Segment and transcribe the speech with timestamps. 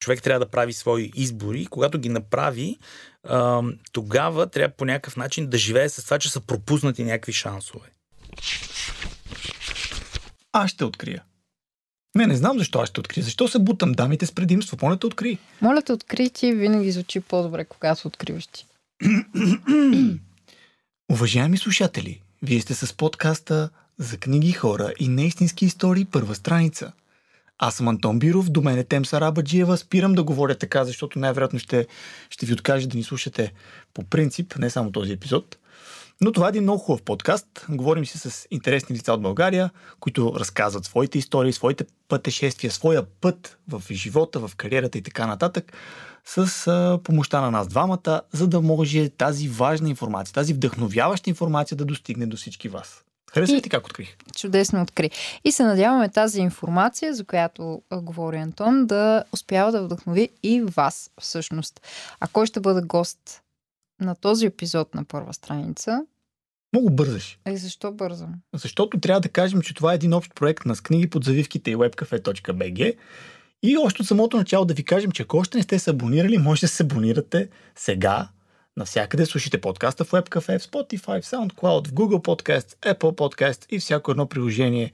[0.00, 1.66] човек трябва да прави свои избори.
[1.66, 2.78] Когато ги направи,
[3.92, 7.88] тогава трябва по някакъв начин да живее с това, че са пропуснати някакви шансове.
[10.52, 11.22] Аз ще открия.
[12.14, 13.24] Не, не знам защо аз ще открия.
[13.24, 14.76] Защо се бутам дамите с предимство?
[14.82, 15.38] Моля те откри.
[15.60, 18.66] Моля те откри ти, винаги звучи по-добре, когато откриваш ти.
[21.12, 26.92] Уважаеми слушатели, вие сте с подкаста за книги, хора и неистински истории първа страница.
[27.62, 29.76] Аз съм Антон Биров, до мен е Тем Сарабаджиева.
[29.76, 31.86] Спирам да говоря така, защото най-вероятно ще,
[32.30, 33.52] ще ви откажа да ни слушате
[33.94, 35.56] по принцип, не само този епизод.
[36.20, 37.66] Но това е един много хубав подкаст.
[37.68, 39.70] Говорим си с интересни лица от България,
[40.00, 45.72] които разказват своите истории, своите пътешествия, своя път в живота, в кариерата и така нататък
[46.24, 51.76] с а, помощта на нас двамата, за да може тази важна информация, тази вдъхновяваща информация
[51.76, 53.04] да достигне до всички вас.
[53.34, 54.16] Хареса ли ти как открих?
[54.36, 55.10] Чудесно откри.
[55.44, 61.10] И се надяваме тази информация, за която говори Антон, да успява да вдъхнови и вас
[61.20, 61.80] всъщност.
[62.20, 63.42] А кой ще бъде гост
[64.00, 66.04] на този епизод на първа страница?
[66.72, 67.38] Много бързаш.
[67.44, 68.34] Е, защо бързам?
[68.54, 71.76] Защото трябва да кажем, че това е един общ проект на книги под завивките и
[71.76, 72.96] webcafe.bg
[73.62, 76.38] и още от самото начало да ви кажем, че ако още не сте се абонирали,
[76.38, 78.28] може да се абонирате сега
[78.80, 79.26] навсякъде.
[79.26, 84.10] Слушайте подкаста в WebCafe, в Spotify, в SoundCloud, в Google Podcast, Apple Podcast и всяко
[84.10, 84.92] едно приложение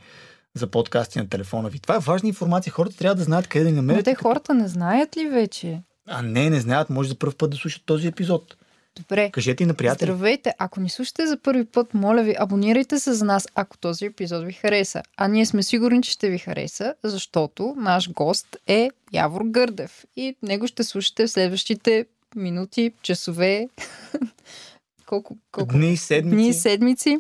[0.55, 1.79] за подкасти на телефона ви.
[1.79, 2.73] Това е важна информация.
[2.73, 4.07] Хората трябва да знаят къде да ни намерят.
[4.07, 5.83] Но те хората не знаят ли вече?
[6.09, 6.91] А не, не знаят.
[6.91, 8.57] Може за първ път да слушат този епизод.
[8.97, 9.31] Добре.
[9.31, 10.11] Кажете и на приятели.
[10.11, 10.53] Здравейте!
[10.59, 14.45] Ако ни слушате за първи път, моля ви, абонирайте се за нас, ако този епизод
[14.45, 15.03] ви хареса.
[15.17, 20.05] А ние сме сигурни, че ще ви хареса, защото наш гост е Явор Гърдев.
[20.17, 22.07] И него ще слушате в следващите
[22.37, 23.69] минути, часове,
[25.07, 25.75] колко, колко...
[25.75, 26.37] Дни, седмици.
[26.37, 27.19] Дни, седмици.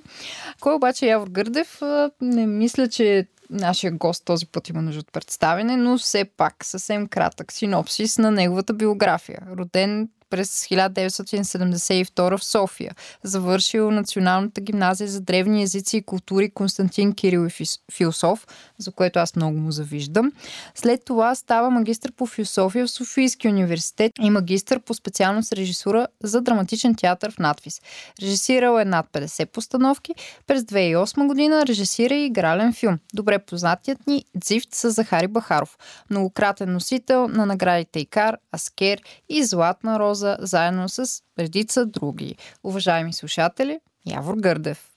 [0.61, 1.81] Кой обаче е Явор Гърдев?
[2.20, 7.06] Не мисля, че нашия гост този път има нужда от представене, но все пак съвсем
[7.06, 9.42] кратък синопсис на неговата биография.
[9.58, 12.95] Роден през 1972 в София.
[13.23, 18.47] Завършил Националната гимназия за древни езици и култури Константин Кирил и философ,
[18.79, 20.33] за което аз много му завиждам.
[20.75, 26.41] След това става магистър по философия в Софийския университет и магистър по специалност режисура за
[26.41, 27.81] драматичен театър в надвис.
[28.23, 30.15] Режисирал е над 50 постановки.
[30.47, 32.98] През 2008 година режисира и игрален филм.
[33.15, 35.79] Добре познатият ни Дзифт с Захари Бахаров.
[36.11, 42.37] Многократен носител на наградите Икар, Аскер и Златна роза Роза, заедно с редица други.
[42.65, 44.89] Уважаеми слушатели, Явор Гърдев.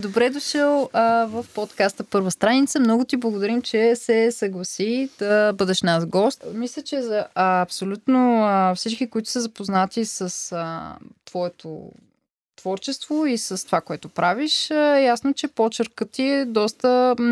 [0.00, 2.80] Добре дошъл а, в подкаста Първа страница.
[2.80, 6.44] Много ти благодарим, че се съгласи да бъдеш нас гост.
[6.54, 11.90] Мисля, че за а, абсолютно а, всички, които са запознати с а, твоето
[12.56, 17.26] творчество и с това, което правиш, е ясно, че почеркът ти е доста м-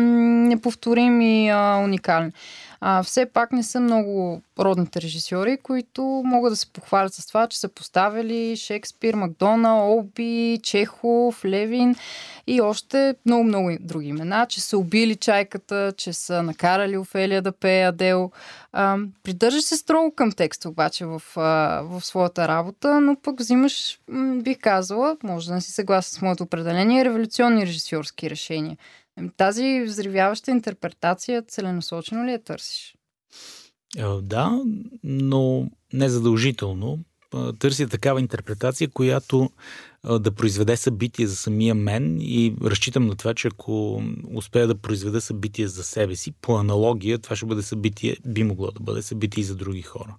[0.47, 2.31] неповторим и а, уникален.
[2.81, 7.47] А, все пак не са много родните режисьори, които могат да се похвалят с това,
[7.47, 11.95] че са поставили Шекспир, Макдона, Олби, Чехов, Левин
[12.47, 17.87] и още много-много други имена, че са убили чайката, че са накарали Офелия да пее
[17.87, 18.31] Адел.
[18.73, 23.99] А, придържаш се строго към текста обаче в, в своята работа, но пък взимаш,
[24.35, 28.77] бих казала, може да не си съгласен с моето определение, революционни режисьорски решения.
[29.17, 32.95] Ами, тази взривяваща интерпретация целенасочено ли я търсиш?
[33.97, 34.61] Е, да,
[35.03, 36.99] но не задължително.
[37.59, 39.49] Търся такава интерпретация, която
[40.19, 45.21] да произведе събитие за самия мен и разчитам на това, че ако успея да произведа
[45.21, 49.41] събитие за себе си, по аналогия, това ще бъде събитие, би могло да бъде събитие
[49.41, 50.15] и за други хора.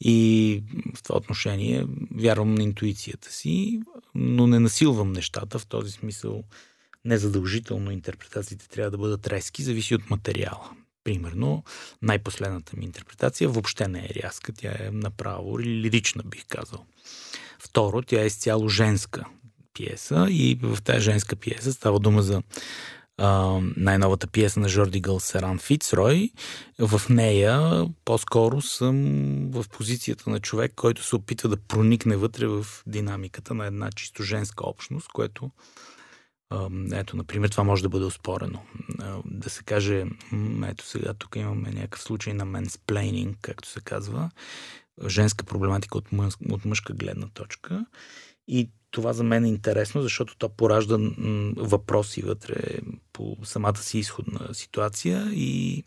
[0.00, 0.62] И
[0.94, 3.80] в това отношение вярвам на интуицията си,
[4.14, 5.58] но не насилвам нещата.
[5.58, 6.44] В този смисъл
[7.06, 10.70] незадължително интерпретациите трябва да бъдат резки, зависи от материала.
[11.04, 11.64] Примерно,
[12.02, 16.86] най-последната ми интерпретация въобще не е рязка, тя е направо лирична, бих казал.
[17.58, 19.24] Второ, тя е изцяло женска
[19.74, 22.42] пиеса и в тази женска пиеса става дума за
[23.18, 26.30] а, най-новата пиеса на Жорди Гълсеран Фицрой.
[26.78, 28.96] В нея по-скоро съм
[29.50, 34.22] в позицията на човек, който се опитва да проникне вътре в динамиката на една чисто
[34.22, 35.50] женска общност, което
[36.92, 38.62] ето, например, това може да бъде оспорено.
[39.24, 40.04] Да се каже,
[40.66, 44.30] ето сега тук имаме някакъв случай на менсплейнинг, както се казва,
[45.06, 47.86] женска проблематика от, мъж, от мъжка гледна точка.
[48.48, 50.98] И това за мен е интересно, защото то поражда
[51.56, 52.78] въпроси вътре
[53.12, 55.84] по самата си изходна ситуация и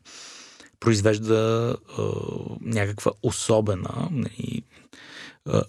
[0.79, 2.01] произвежда е,
[2.61, 4.63] някаква особена, нали,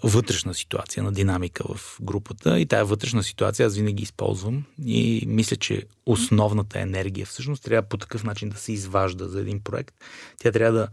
[0.04, 5.56] вътрешна ситуация на динамика в групата и тая вътрешна ситуация аз винаги използвам и мисля,
[5.56, 9.94] че основната енергия всъщност трябва по такъв начин да се изважда за един проект.
[10.38, 10.88] Тя трябва да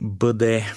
[0.00, 0.74] бъде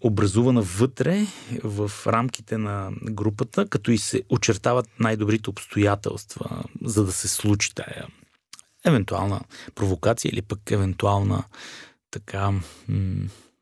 [0.00, 1.26] образувана вътре
[1.64, 8.06] в рамките на групата, като и се очертават най-добрите обстоятелства, за да се случи тая
[8.84, 9.40] евентуална
[9.74, 11.44] провокация или пък евентуална
[12.10, 12.52] така,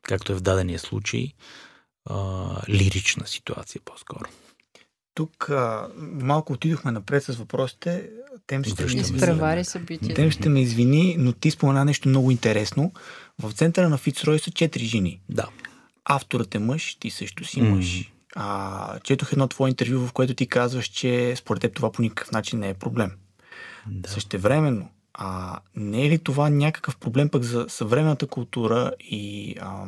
[0.03, 1.33] както е в дадения случай,
[2.69, 4.29] лирична ситуация по-скоро.
[5.13, 8.09] Тук а, малко отидохме напред с въпросите.
[8.47, 10.15] Тем ще, ми изпревари събития.
[10.15, 12.91] Тем ще ме извини, но ти спомена нещо много интересно.
[13.41, 15.21] В центъра на Фицрой са четири жени.
[15.29, 15.47] Да.
[16.05, 17.85] Авторът е мъж, ти също си мъж.
[17.85, 18.09] Mm.
[18.35, 22.31] А, четох едно твое интервю, в което ти казваш, че според теб това по никакъв
[22.31, 23.11] начин не е проблем.
[23.87, 24.09] Да.
[24.09, 29.85] Същевременно, а не е ли това някакъв проблем пък за съвременната култура и а,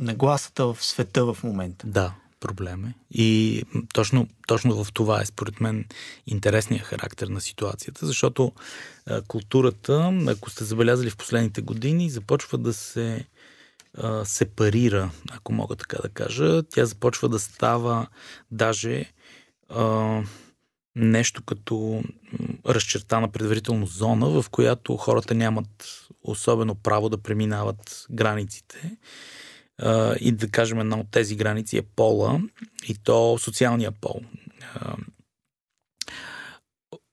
[0.00, 1.86] нагласата в света в момента?
[1.86, 2.94] Да, проблем е.
[3.10, 3.62] И
[3.94, 5.84] точно, точно в това е, според мен,
[6.26, 8.52] интересният характер на ситуацията, защото
[9.06, 13.24] а, културата, ако сте забелязали в последните години, започва да се
[13.98, 16.62] а, сепарира, ако мога така да кажа.
[16.62, 18.06] Тя започва да става
[18.50, 19.12] даже
[19.68, 20.22] а,
[20.96, 22.02] нещо като
[22.66, 28.96] разчертана предварително зона, в която хората нямат особено право да преминават границите.
[30.20, 32.40] И да кажем, една от тези граници е пола
[32.88, 34.20] и то социалния пол.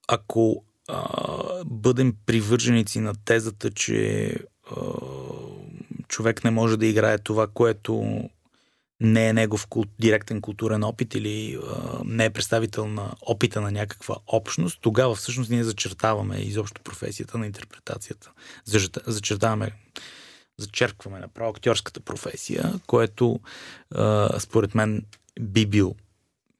[0.08, 0.64] Ако
[1.66, 4.34] бъдем привърженици на тезата, че
[6.08, 8.24] човек не може да играе това, което
[9.02, 9.68] не е негов
[10.00, 11.60] директен културен опит или
[12.06, 17.46] не е представител на опита на някаква общност, тогава всъщност ние зачертаваме изобщо професията на
[17.46, 18.31] интерпретацията.
[19.06, 19.72] Зачертаваме,
[20.57, 23.39] зачеркваме направо актьорската професия, което
[23.95, 25.06] а, според мен
[25.39, 25.95] би бил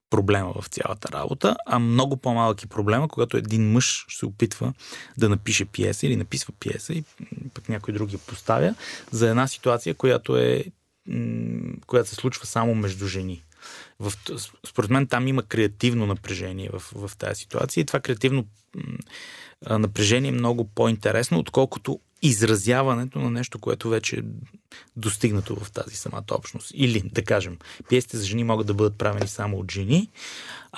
[0.10, 4.74] проблема в цялата работа, а много по-малък е проблема, когато един мъж се опитва
[5.18, 7.04] да напише пиеса или написва пиеса и
[7.54, 8.76] пък някой друг я поставя
[9.12, 10.64] за една ситуация, която е
[11.88, 13.44] която се случва само между жени.
[14.00, 14.14] В,
[14.68, 18.46] според мен там има креативно напрежение в, в тази ситуация и това креативно
[19.70, 24.24] напрежение е много по-интересно, отколкото изразяването на нещо, което вече е
[24.96, 26.72] достигнато в тази самата общност.
[26.74, 27.58] Или, да кажем,
[27.90, 30.10] пиесите за жени могат да бъдат правени само от жени,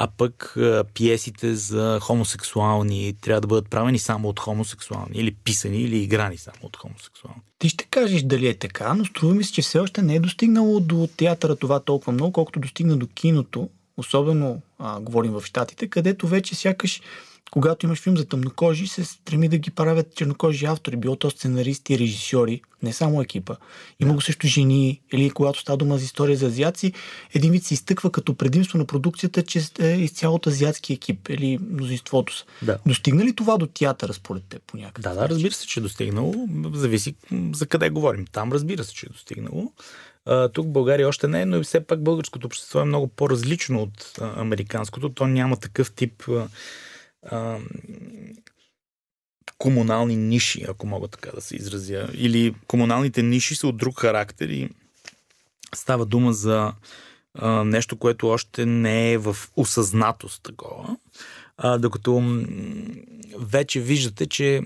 [0.01, 0.57] а пък
[0.94, 6.57] пиесите за хомосексуални трябва да бъдат правени само от хомосексуални, или писани, или играни само
[6.63, 7.42] от хомосексуални.
[7.60, 10.19] Ти ще кажеш дали е така, но струва ми се, че все още не е
[10.19, 15.88] достигнало до театъра това толкова много, колкото достигна до киното, особено а, говорим в Штатите,
[15.88, 17.02] където вече сякаш
[17.51, 22.00] когато имаш филм за тъмнокожи, се стреми да ги правят чернокожи автори, било то сценаристи,
[22.00, 23.56] режисьори, не само екипа.
[24.00, 26.94] Има го също жени, или когато става дума за история за азиаци,
[27.34, 31.60] един вид се изтъква като предимство на продукцията, че е изцяло от азиатски екип, или
[31.72, 32.46] мнозинството са.
[32.62, 32.78] Да.
[32.86, 35.84] Достигна ли това до театъра според теб по някакъв Да, да, разбира се, че е
[35.84, 36.34] достигнало.
[36.74, 37.16] Зависи
[37.54, 38.25] за къде говорим.
[38.31, 39.72] Там разбира се, че е достигнало.
[40.25, 43.07] А, тук в България още не е, но и все пак българското общество е много
[43.07, 45.10] по-различно от а, американското.
[45.10, 46.48] То няма такъв тип а,
[49.57, 52.10] комунални ниши, ако мога така да се изразя.
[52.13, 54.69] Или комуналните ниши са от друг характер и
[55.75, 56.74] става дума за
[57.33, 60.98] а, нещо, което още не е в осъзнатост такова.
[61.57, 62.44] А, докато
[63.38, 64.62] вече виждате, че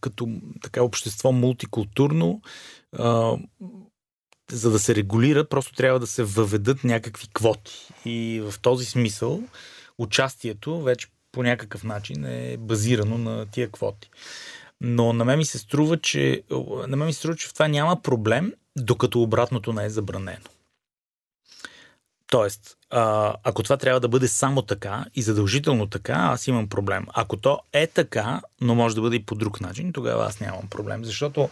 [0.00, 0.28] като
[0.62, 2.42] така общество мултикултурно,
[2.98, 3.36] а,
[4.50, 7.88] за да се регулира, просто трябва да се въведат някакви квоти.
[8.04, 9.42] И в този смисъл
[9.98, 14.10] участието вече по някакъв начин е базирано на тия квоти.
[14.80, 16.42] Но на мен ми се струва, че,
[16.88, 20.44] на мен ми се струва, че в това няма проблем, докато обратното не е забранено.
[22.26, 27.06] Тоест, ако това трябва да бъде само така и задължително така, аз имам проблем.
[27.14, 30.68] Ако то е така, но може да бъде и по друг начин, тогава аз нямам
[30.70, 31.04] проблем.
[31.04, 31.50] Защото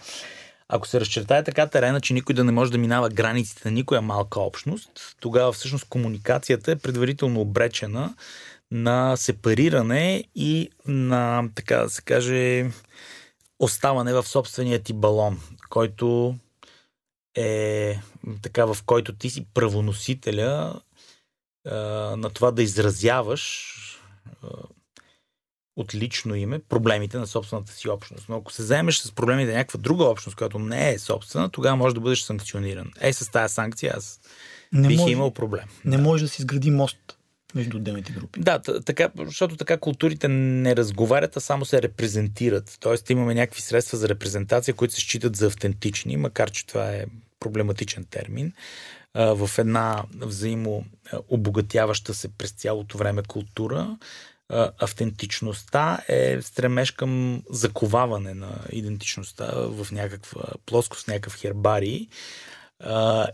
[0.69, 4.03] ако се разчертае така терена, че никой да не може да минава границите на никоя
[4.03, 8.15] малка общност, тогава всъщност комуникацията е предварително обречена
[8.71, 12.71] на сепариране и на, така да се каже,
[13.59, 16.37] оставане в собствения ти балон, който
[17.37, 17.99] е
[18.43, 20.81] така, в който ти си правоносителя
[21.67, 21.77] а,
[22.17, 23.75] на това да изразяваш
[24.43, 24.49] а,
[25.77, 28.29] от лично име проблемите на собствената си общност.
[28.29, 31.77] Но ако се вземеш с проблемите на някаква друга общност, която не е собствена, тогава
[31.77, 32.91] може да бъдеш санкциониран.
[33.01, 34.21] Е, с тази санкция аз
[34.73, 35.65] не бих може, имал проблем.
[35.85, 36.03] Не да.
[36.03, 37.18] може да се изгради мост
[37.55, 38.41] между отделните групи.
[38.41, 42.77] Да, така, защото така културите не разговарят, а само се репрезентират.
[42.81, 47.05] Тоест имаме някакви средства за репрезентация, които се считат за автентични, макар че това е
[47.41, 48.53] проблематичен термин.
[49.15, 50.85] в една взаимо
[51.29, 53.97] обогатяваща се през цялото време култура,
[54.79, 62.09] автентичността е стремеж към заковаване на идентичността в някаква плоскост, някакъв хербарий.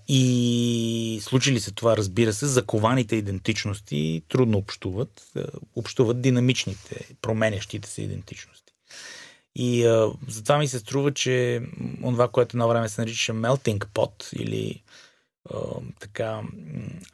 [0.09, 5.33] И случи ли се това, разбира се, закованите идентичности трудно общуват.
[5.77, 8.75] Общуват динамичните, променящите се идентичности.
[9.57, 11.63] И а, затова ми се струва, че
[12.03, 14.83] това, което едно време се наричаше melting pot или
[15.51, 15.57] а,
[16.01, 16.41] така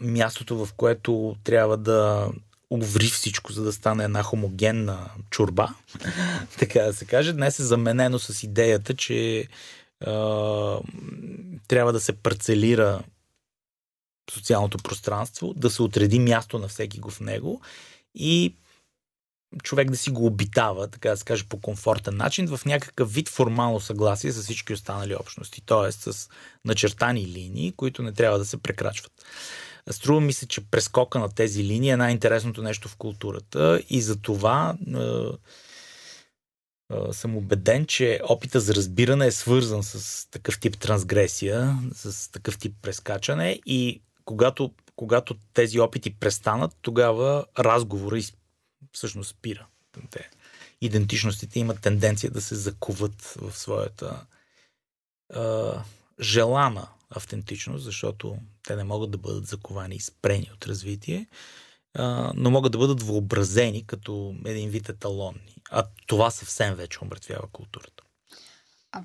[0.00, 2.30] мястото, в което трябва да
[2.70, 5.74] уври всичко, за да стане една хомогенна чурба,
[6.58, 9.46] така да се каже, днес е заменено с идеята, че
[11.68, 13.02] трябва да се парцелира
[14.30, 17.60] социалното пространство, да се отреди място на всеки го в него
[18.14, 18.54] и
[19.62, 23.28] човек да си го обитава, така да се каже, по комфортен начин, в някакъв вид
[23.28, 25.92] формално съгласие с всички останали общности, т.е.
[25.92, 26.28] с
[26.64, 29.12] начертани линии, които не трябва да се прекрачват.
[29.90, 34.16] Струва ми се, че прескока на тези линии е най-интересното нещо в културата и за
[34.16, 35.00] това е,
[37.12, 42.74] съм убеден, че опита за разбиране е свързан с такъв тип трансгресия, с такъв тип
[42.82, 48.20] прескачане и когато, когато тези опити престанат, тогава разговора
[48.92, 49.66] всъщност спира.
[50.10, 50.30] Те,
[50.80, 54.26] идентичностите имат тенденция да се закуват в своята
[55.34, 55.40] е,
[56.20, 61.26] желана автентичност, защото те не могат да бъдат заковани и спрени от развитие,
[62.34, 65.56] но могат да бъдат въобразени като един вид еталонни.
[65.70, 68.04] А това съвсем вече умъртвява културата.
[68.92, 69.02] А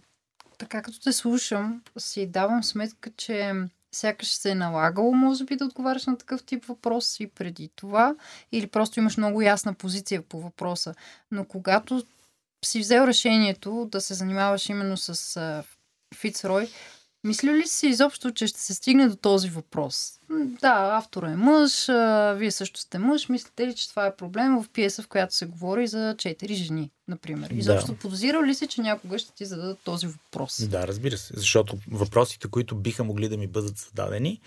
[0.57, 3.53] така като те слушам, си давам сметка, че
[3.91, 8.15] сякаш се е налагало, може би, да отговаряш на такъв тип въпрос и преди това,
[8.51, 10.95] или просто имаш много ясна позиция по въпроса.
[11.31, 12.03] Но когато
[12.65, 15.63] си взел решението да се занимаваш именно с
[16.15, 16.69] Фицрой,
[17.25, 20.11] мисля ли си изобщо, че ще се стигне до този въпрос?
[20.61, 21.85] Да, автора е мъж,
[22.37, 23.29] вие също сте мъж.
[23.29, 26.91] Мислите ли, че това е проблем в пиеса, в която се говори за четири жени,
[27.07, 27.49] например?
[27.49, 27.97] Изобщо да.
[27.97, 30.67] подозирал ли си, че някога ще ти зададат този въпрос?
[30.67, 31.33] Да, разбира се.
[31.37, 34.41] Защото въпросите, които биха могли да ми бъдат зададени,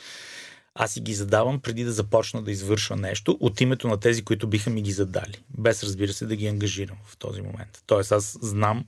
[0.75, 4.47] аз си ги задавам преди да започна да извършва нещо от името на тези, които
[4.47, 5.43] биха ми ги задали.
[5.59, 7.83] Без, разбира се, да ги ангажирам в този момент.
[7.87, 8.85] Тоест, аз знам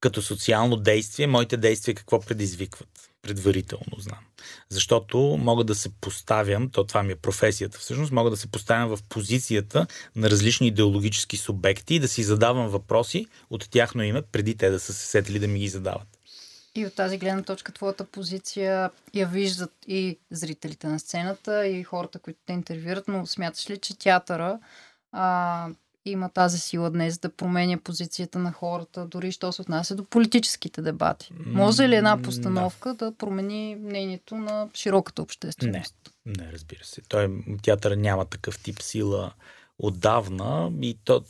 [0.00, 2.88] като социално действие, моите действия какво предизвикват?
[3.22, 4.18] Предварително знам.
[4.68, 8.88] Защото мога да се поставям, то това ми е професията всъщност, мога да се поставям
[8.88, 9.86] в позицията
[10.16, 14.80] на различни идеологически субекти и да си задавам въпроси от тяхно име, преди те да
[14.80, 16.08] са се сетили да ми ги задават.
[16.74, 22.18] И от тази гледна точка твоята позиция я виждат и зрителите на сцената, и хората,
[22.18, 24.58] които те интервюират, но смяташ ли, че театъра
[25.12, 25.68] а,
[26.10, 30.82] има тази сила днес да променя позицията на хората, дори що се отнася до политическите
[30.82, 31.32] дебати.
[31.46, 35.94] Може ли една постановка да, да промени мнението на широката общественост?
[36.26, 37.00] Не, не разбира се.
[37.08, 39.32] Той театър няма такъв тип сила
[39.78, 41.24] отдавна и то,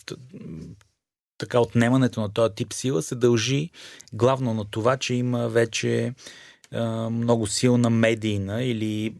[1.39, 3.71] така отнемането на този тип сила се дължи
[4.13, 6.15] главно на това, че има вече
[7.11, 9.15] много силна медийна или,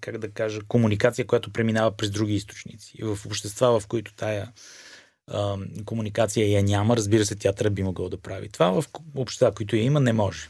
[0.00, 2.98] как да кажа, комуникация, която преминава през други източници.
[3.02, 4.52] В общества, в които тая
[5.84, 8.70] комуникация я няма, разбира се, театъра би могъл да прави това.
[8.70, 8.84] В
[9.16, 10.48] общества, които я има, не може.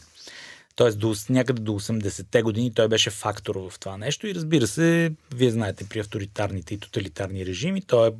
[0.78, 5.12] Тоест до, някъде до 80-те години той беше фактор в това нещо и разбира се,
[5.34, 8.12] вие знаете, при авторитарните и тоталитарни режими той е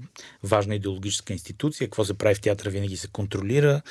[0.43, 1.87] важна идеологическа институция.
[1.87, 3.83] Какво се прави в театъра винаги се контролира.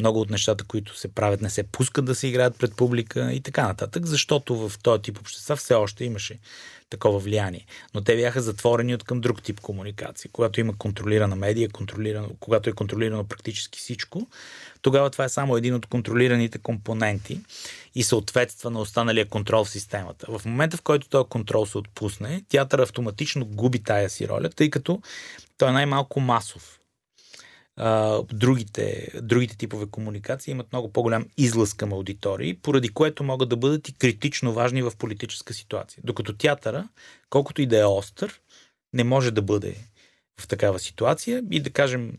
[0.00, 3.40] Много от нещата, които се правят, не се пускат да се играят пред публика и
[3.40, 6.38] така нататък, защото в този тип общества все още имаше
[6.90, 7.66] такова влияние.
[7.94, 10.30] Но те бяха затворени от към друг тип комуникация.
[10.32, 14.26] Когато има контролирана медия, контролирано, когато е контролирано практически всичко,
[14.82, 17.40] тогава това е само един от контролираните компоненти
[17.94, 20.38] и съответства на останалия контрол в системата.
[20.38, 24.70] В момента, в който този контрол се отпусне, театър автоматично губи тая си роля, тъй
[24.70, 25.00] като
[25.58, 26.80] той е най-малко масов
[28.32, 33.88] другите, другите типове комуникации имат много по-голям излъз към аудитории, поради което могат да бъдат
[33.88, 36.00] и критично важни в политическа ситуация.
[36.04, 36.88] Докато театъра,
[37.30, 38.40] колкото и да е остър,
[38.92, 39.76] не може да бъде
[40.40, 42.12] в такава ситуация и да кажем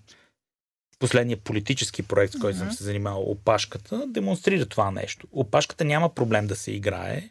[0.99, 2.67] последния политически проект, с който mm-hmm.
[2.67, 5.27] съм се занимавал, опашката, демонстрира това нещо.
[5.31, 7.29] Опашката няма проблем да се играе,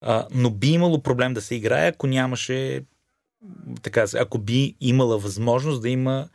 [0.00, 2.82] а, но би имало проблем да се играе, ако нямаше
[3.82, 6.28] така, ако би имала възможност да има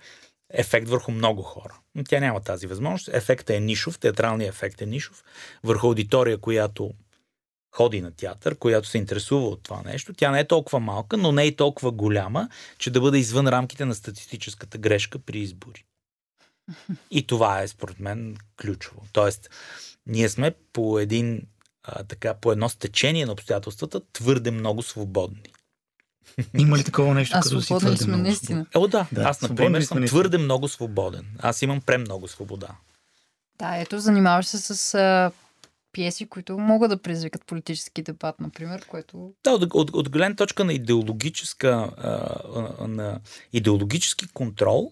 [0.53, 1.79] ефект върху много хора.
[1.96, 3.10] Но тя няма тази възможност.
[3.13, 5.24] Ефектът е нишов, театралният ефект е нишов.
[5.63, 6.94] Върху аудитория, която
[7.72, 10.13] ходи на театър, която се интересува от това нещо.
[10.13, 13.86] Тя не е толкова малка, но не е толкова голяма, че да бъде извън рамките
[13.86, 15.86] на статистическата грешка при избори.
[17.12, 19.01] И това е, според мен, ключово.
[19.13, 19.50] Тоест,
[20.06, 21.48] ние сме по един
[21.84, 25.44] а, така по едно стечение на обстоятелствата твърде много свободни.
[26.57, 28.65] Има ли такова нещо, А като си твърде сме много наистина.
[28.75, 29.07] О, да.
[29.12, 31.25] Да, Аз, например, съм твърде много свободен.
[31.39, 32.67] Аз имам премного свобода.
[33.59, 35.31] Да, ето, занимаваш се с а,
[35.91, 39.33] пиеси, които могат да предизвикат политически дебат, например, което...
[39.43, 43.19] Да, от, от, от гледна точка на идеологическа, а, на
[43.53, 44.91] идеологически контрол,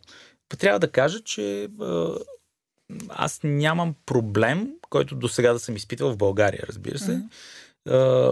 [0.58, 2.10] трябва да кажа, че а,
[3.10, 7.22] аз нямам проблем, който до сега да съм изпитвал в България, разбира се,
[7.90, 8.32] а,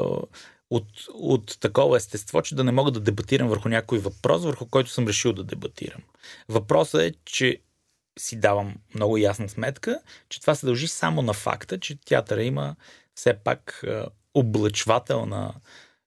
[0.70, 4.90] от, от такова естество, че да не мога да дебатирам върху някой въпрос, върху който
[4.90, 6.02] съм решил да дебатирам.
[6.50, 7.60] Въпросът е, че
[8.20, 12.76] си давам много ясна сметка, че това се дължи само на факта, че театъра има
[13.16, 15.54] все пак а, облъчвателна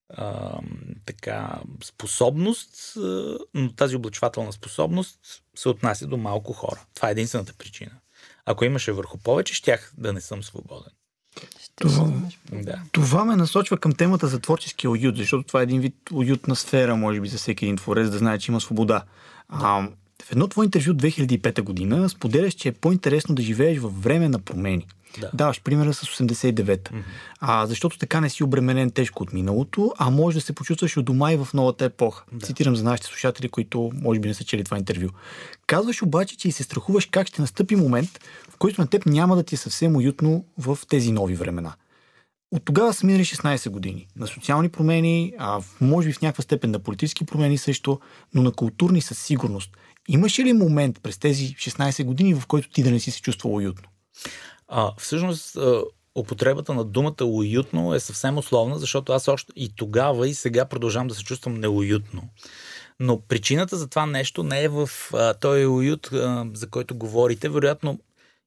[0.08, 0.58] а,
[1.06, 2.92] така, способност,
[3.54, 6.86] но тази облъчвателна способност се отнася до малко хора.
[6.94, 7.92] Това е единствената причина.
[8.44, 10.92] Ако имаше върху повече, щях да не съм свободен.
[11.80, 12.12] Това-.
[12.52, 12.74] Да.
[12.92, 16.96] Това ме насочва към темата за творческия уют, защото това е един вид уютна сфера,
[16.96, 19.02] може би, за всеки един творец да знае, че има свобода.
[19.48, 19.88] А,
[20.22, 24.28] в едно твое интервю от 2005 година споделяш, че е по-интересно да живееш във време
[24.28, 24.86] на промени.
[25.20, 25.30] Да.
[25.34, 26.90] Даваш примера с 89-та.
[27.40, 31.02] А, защото така не си обременен тежко от миналото, а може да се почувстваш у
[31.02, 32.24] дома и в новата епоха.
[32.32, 32.46] Да.
[32.46, 35.08] Цитирам за нашите слушатели, които може би не са чели това интервю.
[35.68, 38.20] Казваш обаче, че и се страхуваш как ще настъпи момент,
[38.50, 41.74] в който на теб няма да ти е съвсем уютно в тези нови времена.
[42.52, 44.06] От тогава са минали 16 години.
[44.16, 48.00] На социални промени, а може би в някаква степен на политически промени също,
[48.34, 49.70] но на културни със сигурност.
[50.08, 53.54] Имаше ли момент през тези 16 години, в който ти да не си се чувствал
[53.54, 53.88] уютно?
[54.68, 55.56] А, всъщност,
[56.14, 61.08] употребата на думата уютно е съвсем условна, защото аз още и тогава и сега продължавам
[61.08, 62.22] да се чувствам неуютно.
[63.00, 67.48] Но причината за това нещо не е в а, този уют, а, за който говорите.
[67.48, 68.00] Вероятно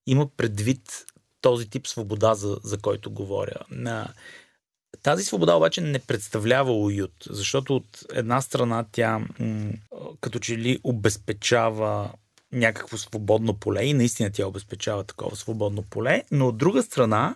[0.08, 1.06] има предвид
[1.42, 3.56] този тип свобода, за, за който говоря.
[3.70, 4.14] На,
[5.04, 9.72] тази свобода обаче не представлява уют, защото от една страна тя м-
[10.22, 12.12] като че ли обезпечава
[12.52, 17.36] някакво свободно поле и наистина тя обезпечава такова свободно поле, но от друга страна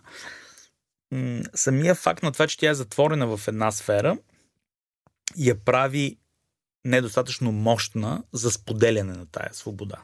[1.55, 4.17] самия факт на това, че тя е затворена в една сфера
[5.37, 6.17] я прави
[6.85, 10.01] недостатъчно мощна за споделяне на тая свобода.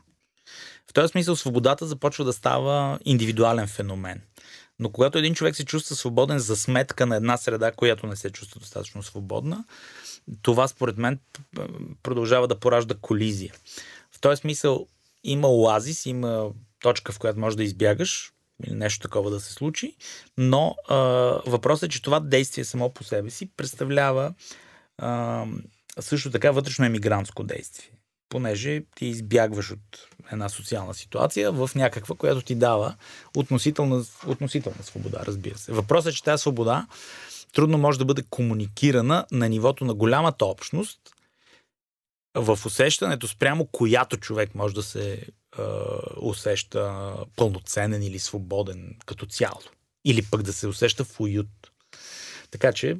[0.89, 4.21] В този смисъл свободата започва да става индивидуален феномен.
[4.79, 8.29] Но когато един човек се чувства свободен за сметка на една среда, която не се
[8.29, 9.65] чувства достатъчно свободна,
[10.41, 11.19] това според мен
[12.03, 13.53] продължава да поражда колизия.
[14.11, 14.87] В този смисъл
[15.23, 18.31] има оазис, има точка, в която можеш да избягаш
[18.63, 19.95] или нещо такова да се случи,
[20.37, 20.95] но а,
[21.45, 24.33] въпросът е, че това действие само по себе си представлява
[24.97, 25.45] а,
[25.99, 27.91] също така вътрешно емигрантско действие.
[28.29, 32.95] Понеже ти избягваш от една социална ситуация в някаква, която ти дава
[33.37, 35.71] относителна, относителна свобода, разбира се.
[35.71, 36.87] Въпросът е, че тази свобода
[37.53, 40.99] трудно може да бъде комуникирана на нивото на голямата общност,
[42.35, 45.25] в усещането спрямо която човек може да се е,
[46.21, 49.61] усеща пълноценен или свободен като цяло.
[50.05, 51.70] Или пък да се усеща в уют.
[52.51, 52.97] Така че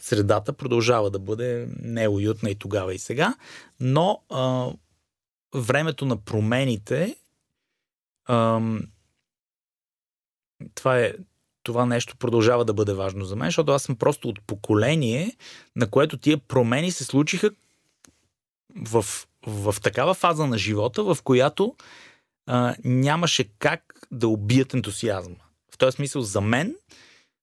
[0.00, 3.34] средата продължава да бъде неуютна и тогава и сега,
[3.80, 4.70] но а,
[5.54, 7.16] времето на промените
[8.28, 8.82] ам,
[10.74, 11.14] това е
[11.62, 15.36] това нещо продължава да бъде важно за мен, защото аз съм просто от поколение,
[15.76, 17.50] на което тия промени се случиха
[18.76, 19.04] в,
[19.46, 21.76] в такава фаза на живота, в която
[22.46, 25.36] а, нямаше как да убият ентусиазма.
[25.74, 26.74] В този смисъл за мен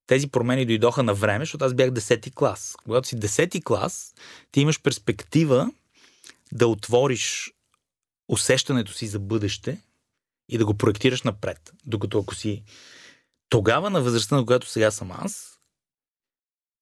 [0.10, 2.76] тези промени дойдоха на време, защото аз бях 10 клас.
[2.84, 4.14] Когато си 10 клас,
[4.52, 5.72] ти имаш перспектива
[6.52, 7.54] да отвориш
[8.28, 9.82] усещането си за бъдеще
[10.50, 11.72] и да го проектираш напред.
[11.86, 12.64] Докато ако си
[13.50, 15.60] тогава на възрастта, на която сега съм аз,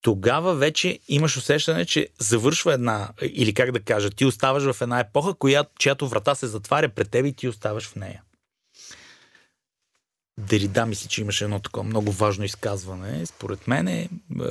[0.01, 4.99] тогава вече имаш усещане, че завършва една, или как да кажа, ти оставаш в една
[4.99, 8.23] епоха, коя, чиято врата се затваря пред теб и ти оставаш в нея.
[10.37, 13.25] Дерида мисля, че имаше едно такова много важно изказване.
[13.25, 14.09] Според мен е,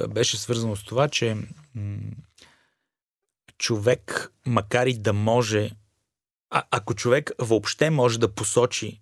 [0.08, 1.36] беше свързано с това, че
[3.58, 5.70] човек, макар и да може,
[6.50, 9.00] а, ако човек въобще може да посочи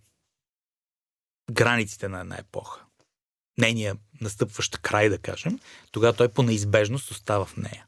[1.50, 2.80] границите на една епоха,
[3.58, 7.86] нейния настъпващ край, да кажем, тогава той по неизбежност остава в нея.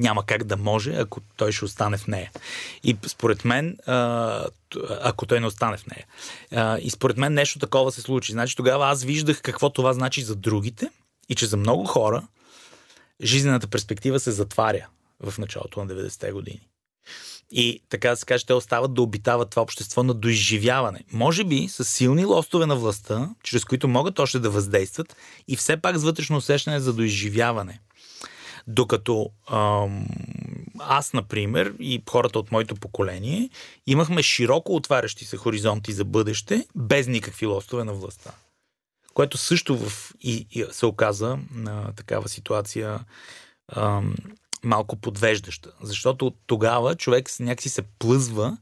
[0.00, 2.30] Няма как да може, ако той ще остане в нея.
[2.82, 3.76] И според мен,
[5.02, 6.06] ако той не остане в нея.
[6.82, 8.32] И според мен нещо такова се случи.
[8.32, 10.90] Значи тогава аз виждах какво това значи за другите
[11.28, 12.26] и че за много хора
[13.22, 14.86] жизнената перспектива се затваря
[15.20, 16.60] в началото на 90-те години.
[17.50, 21.04] И така да се каже, те остават да обитават това общество на доизживяване.
[21.12, 25.16] Може би с силни лостове на властта, чрез които могат още да въздействат
[25.48, 27.80] и все пак с вътрешно усещане за доизживяване.
[28.72, 30.06] Докато ам,
[30.78, 33.50] аз, например, и хората от моето поколение,
[33.86, 38.30] имахме широко отварящи се хоризонти за бъдеще, без никакви лостове на властта.
[39.14, 43.00] Което също в, и, и се оказа на такава ситуация
[43.72, 44.14] ам,
[44.64, 45.72] малко подвеждаща.
[45.82, 48.58] Защото тогава човек някакси се плъзва,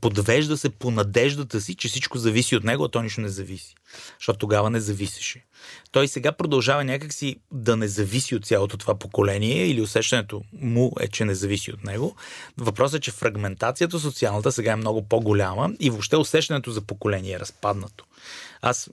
[0.00, 3.74] подвежда се по надеждата си, че всичко зависи от него, а то нищо не зависи.
[4.18, 5.44] Защото тогава не зависеше.
[5.90, 11.08] Той сега продължава някакси да не зависи от цялото това поколение или усещането му е,
[11.08, 12.16] че не зависи от него.
[12.58, 17.40] Въпросът е, че фрагментацията социалната сега е много по-голяма и въобще усещането за поколение е
[17.40, 18.04] разпаднато.
[18.62, 18.90] Аз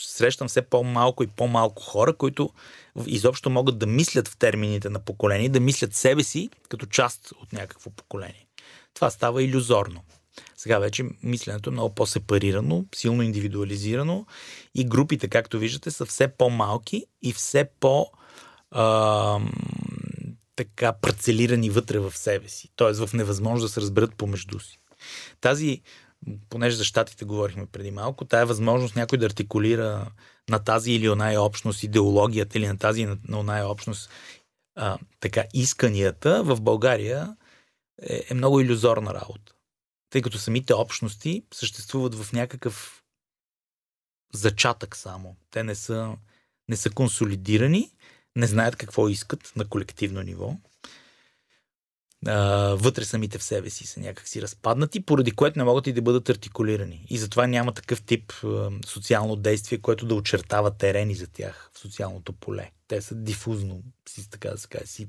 [0.00, 2.50] срещам все по-малко и по-малко хора, които
[3.06, 7.52] изобщо могат да мислят в термините на поколение, да мислят себе си като част от
[7.52, 8.46] някакво поколение.
[8.94, 10.02] Това става иллюзорно.
[10.56, 14.26] Сега вече мисленето е много по-сепарирано, силно индивидуализирано
[14.74, 18.10] и групите, както виждате, са все по-малки и все по-
[18.70, 19.40] а,
[20.56, 22.92] така парцелирани вътре в себе си, т.е.
[22.92, 24.78] в невъзможност да се разберат помежду си.
[25.40, 25.82] Тази
[26.48, 30.06] понеже за щатите говорихме преди малко, тая възможност някой да артикулира
[30.50, 34.10] на тази или оная общност идеологията или на тази на оная общност
[34.76, 37.36] а, така исканията в България
[38.02, 39.52] е, е много иллюзорна работа.
[40.10, 43.02] Тъй като самите общности съществуват в някакъв
[44.34, 45.36] зачатък само.
[45.50, 46.16] Те не са,
[46.68, 47.90] не са консолидирани,
[48.36, 50.56] не знаят какво искат на колективно ниво
[52.76, 56.28] вътре самите в себе си са някакси разпаднати, поради което не могат и да бъдат
[56.28, 57.06] артикулирани.
[57.10, 61.78] И затова няма такъв тип а, социално действие, което да очертава терени за тях в
[61.78, 62.70] социалното поле.
[62.88, 65.08] Те са дифузно, си, така да се каже, си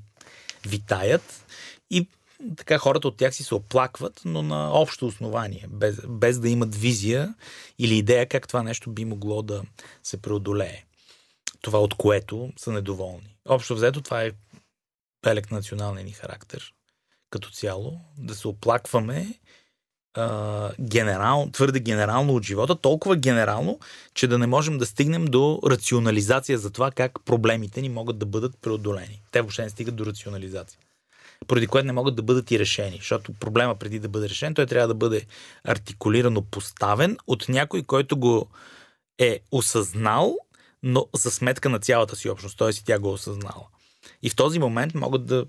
[0.66, 1.46] витаят
[1.90, 2.08] и
[2.56, 6.74] така хората от тях си се оплакват, но на общо основание, без, без да имат
[6.74, 7.34] визия
[7.78, 9.62] или идея как това нещо би могло да
[10.02, 10.84] се преодолее.
[11.62, 13.36] Това от което са недоволни.
[13.48, 14.32] Общо взето това е
[15.22, 16.74] пелек националния ни характер
[17.30, 19.38] като цяло, да се оплакваме
[20.14, 23.78] а, генерал, твърде генерално от живота, толкова генерално,
[24.14, 28.26] че да не можем да стигнем до рационализация за това как проблемите ни могат да
[28.26, 29.22] бъдат преодолени.
[29.30, 30.78] Те въобще не стигат до рационализация.
[31.46, 32.96] Поради което не могат да бъдат и решени.
[32.96, 35.26] Защото проблема преди да бъде решен, той трябва да бъде
[35.64, 38.48] артикулирано поставен от някой, който го
[39.18, 40.36] е осъзнал,
[40.82, 42.58] но за сметка на цялата си общност.
[42.58, 42.72] Т.е.
[42.72, 43.66] тя го е осъзнала.
[44.22, 45.46] И в този момент могат да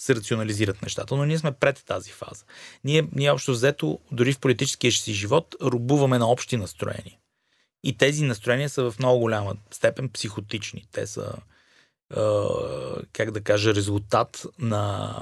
[0.00, 2.44] се рационализират нещата, но ние сме пред тази фаза.
[2.84, 7.16] Ние, ние общо взето, дори в политическия си живот, рубуваме на общи настроения.
[7.84, 10.86] И тези настроения са в много голяма степен психотични.
[10.92, 11.32] Те са,
[13.12, 15.14] как да кажа, резултат на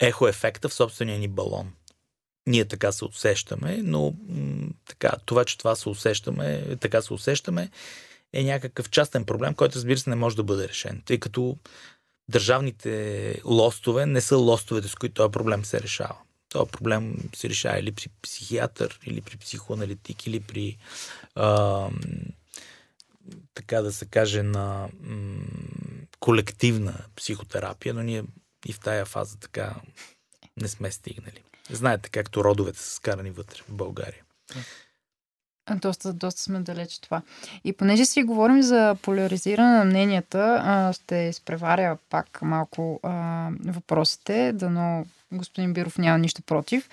[0.00, 1.72] ехо-ефекта в собствения ни балон.
[2.46, 4.14] Ние така се усещаме, но
[4.86, 7.70] така, това, че това се усещаме, така се усещаме,
[8.32, 11.56] е някакъв частен проблем, който разбира се не може да бъде решен, тъй като
[12.28, 16.16] държавните лостове не са лостовете, с които този проблем се решава.
[16.48, 20.78] Този проблем се решава или при психиатър, или при психоаналитик, или при
[21.34, 21.88] а,
[23.54, 25.42] така да се каже на м,
[26.20, 28.24] колективна психотерапия, но ние
[28.66, 29.74] и в тая фаза така
[30.56, 31.42] не сме стигнали.
[31.70, 34.22] Знаете както родовете са скарани вътре в България.
[35.70, 37.22] Доста, доста сме далеч това.
[37.64, 45.06] И понеже си говорим за поляризиране на мненията, ще изпреваря пак малко а, въпросите, дано
[45.32, 46.88] господин Биров няма нищо против.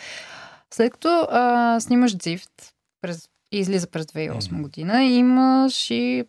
[0.72, 6.26] След като а, снимаш Дзифт през, излиза през 2008 година, имаш и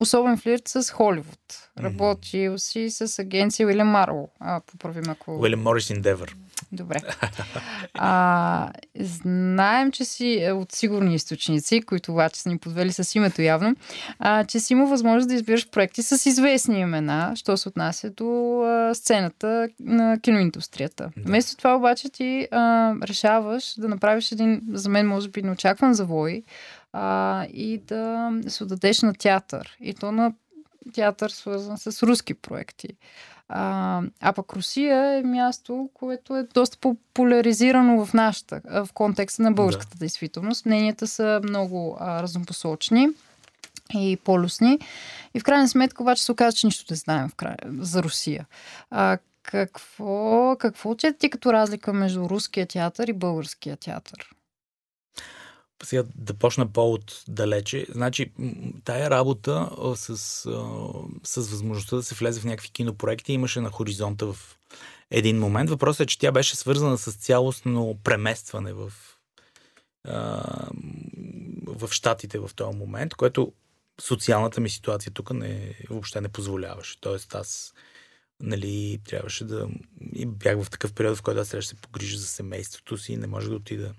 [0.00, 1.70] особен флирт с Холивуд.
[1.80, 4.28] Работил си с агенция Уилям Марл.
[4.66, 5.40] Поправим ако...
[5.40, 6.36] Уилям Морис Индевър.
[6.72, 7.00] Добре.
[7.94, 13.42] А, знаем, че си е от сигурни източници, които обаче са ни подвели с името
[13.42, 13.76] явно,
[14.18, 18.60] а, че си има възможност да избираш проекти с известни имена, що се отнася до
[18.62, 21.10] а, сцената на киноиндустрията.
[21.16, 21.22] Да.
[21.28, 26.42] Вместо това обаче ти а, решаваш да направиш един, за мен може би неочакван завой
[26.92, 29.76] а, и да се отдадеш на театър.
[29.80, 30.32] И то на
[30.92, 32.88] театър свързан с руски проекти.
[33.48, 39.52] А, а пък Русия е място, което е доста популяризирано в нашата, в контекста на
[39.52, 39.98] българската да.
[39.98, 40.66] действителност.
[40.66, 43.08] Мненията са много а, разнопосочни
[43.94, 44.78] и полюсни.
[45.34, 47.56] И в крайна сметка обаче се оказа, че нищо не знаем в край...
[47.78, 48.46] за Русия.
[48.90, 54.35] А, какво, какво отчете ти като разлика между руския театър и българския театър?
[55.82, 57.86] Сега да почна по-от далече.
[57.90, 58.32] Значи,
[58.84, 60.16] тая работа с,
[61.24, 64.58] с възможността да се влезе в някакви кинопроекти имаше на хоризонта в
[65.10, 65.70] един момент.
[65.70, 68.92] Въпросът е, че тя беше свързана с цялостно преместване в,
[71.66, 73.52] в Штатите в този момент, което
[74.00, 77.00] социалната ми ситуация тук не, въобще не позволяваше.
[77.00, 77.74] Тоест аз
[78.40, 79.68] нали, трябваше да...
[80.12, 83.12] И бях в такъв период, в който аз трябваше да се погрижа за семейството си
[83.12, 83.94] и не може да отида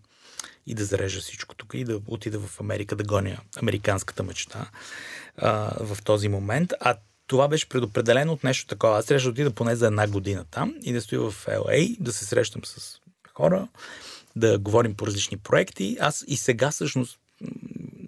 [0.68, 4.70] и да зарежа всичко тук и да отида в Америка да гоня американската мечта
[5.38, 6.74] а, в този момент.
[6.80, 6.96] А
[7.28, 8.98] това беше предопределено от нещо такова.
[8.98, 12.14] Аз трябваше да отида поне за една година там и да стоя в LA, да
[12.14, 13.00] се срещам с
[13.34, 13.68] хора,
[14.36, 15.98] да говорим по различни проекти.
[16.00, 17.20] Аз и сега всъщност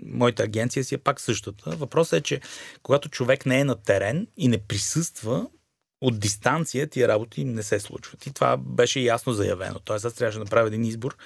[0.06, 1.70] моята агенция си е пак същата.
[1.70, 2.42] Въпросът е, че
[2.84, 5.48] когато човек не е на терен и не присъства,
[6.02, 8.26] от дистанция тия работи не се случват.
[8.26, 9.80] И това беше ясно заявено.
[9.80, 11.18] Тоест аз трябваше да направя един избор,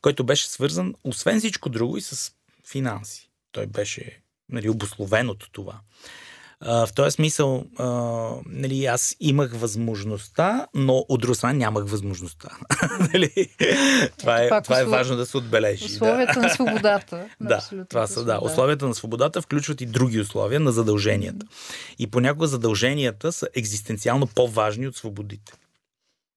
[0.00, 2.32] който беше свързан, освен всичко друго, и с
[2.66, 3.30] финанси.
[3.52, 5.80] Той беше нали, обословен от това.
[6.60, 7.86] А, в този смисъл, а,
[8.46, 12.48] нали, аз имах възможността, но от друга страна нямах възможността.
[13.12, 13.48] нали?
[14.18, 15.84] това е, това е важно да се отбележи.
[15.84, 16.40] Условията да.
[16.40, 17.28] на свободата.
[17.40, 18.38] да, това са, да.
[18.42, 21.46] Условията на свободата включват и други условия на задълженията.
[21.98, 25.52] И понякога задълженията са екзистенциално по-важни от свободите.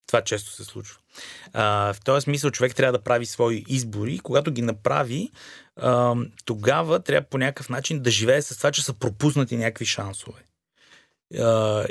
[0.07, 0.97] Това често се случва.
[1.53, 4.19] А, в този смисъл човек трябва да прави свои избори.
[4.19, 5.29] Когато ги направи,
[6.45, 10.39] тогава трябва по някакъв начин да живее с това, че са пропуснати някакви шансове.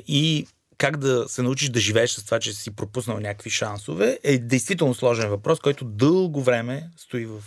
[0.07, 0.47] И
[0.79, 4.95] как да се научиш да живееш с това, че си пропуснал някакви шансове, е действително
[4.95, 7.43] сложен въпрос, който дълго време стои в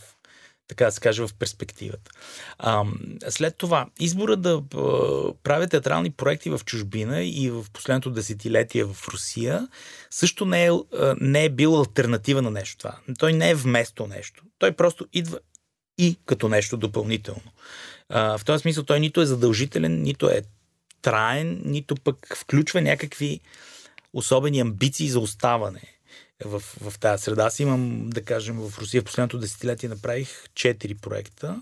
[0.68, 2.12] така да се каже, в перспективата.
[2.58, 2.84] А,
[3.30, 4.62] след това, избора да
[5.44, 9.68] правя театрални проекти в чужбина и в последното десетилетие в Русия
[10.10, 10.72] също не е,
[11.22, 12.98] не е бил альтернатива на нещо това.
[13.20, 14.44] Той не е вместо нещо.
[14.60, 15.40] Той просто идва
[15.98, 17.52] и като нещо допълнително.
[18.10, 20.42] А, в този смисъл той нито е задължителен, нито е
[21.02, 23.40] траен, нито пък включва някакви
[24.14, 25.94] особени амбиции за оставане
[26.46, 27.46] в, в тази среда.
[27.46, 31.62] Аз имам, да кажем, в Русия в последното десетилетие направих 4 проекта,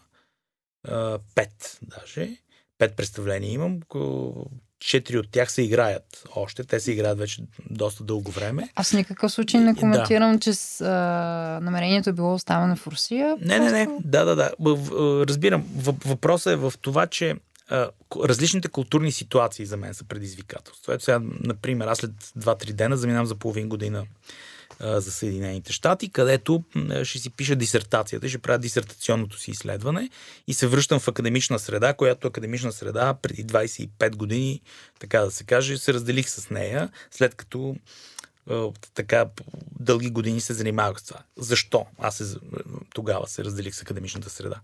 [0.88, 1.18] 5
[1.82, 2.38] даже,
[2.82, 3.80] 5 представления имам,
[4.80, 6.64] четири от тях се играят още.
[6.64, 8.70] Те се играят вече доста дълго време.
[8.76, 10.40] Аз в никакъв случай не коментирам, да.
[10.40, 13.38] че с, а, намерението е било оставане в Русия.
[13.42, 13.74] Не, просто...
[13.74, 13.88] не, не.
[14.04, 14.52] Да, да, да.
[15.28, 15.66] Разбирам.
[16.06, 17.36] Въпросът е в това, че
[17.70, 17.90] а,
[18.24, 20.92] различните културни ситуации за мен са предизвикателство.
[20.92, 24.06] Ето сега, например, аз след 2-3 дена заминавам за половин година
[24.80, 26.64] за Съединените щати, където
[27.04, 30.10] ще си пиша дисертацията, ще правя дисертационното си изследване
[30.48, 34.62] и се връщам в академична среда, която академична среда преди 25 години,
[35.00, 37.76] така да се каже, се разделих с нея, след като
[38.94, 39.30] така
[39.80, 41.24] дълги години се занимавах с това.
[41.38, 41.86] Защо?
[41.98, 42.36] Аз се,
[42.94, 44.62] тогава се разделих с академичната среда.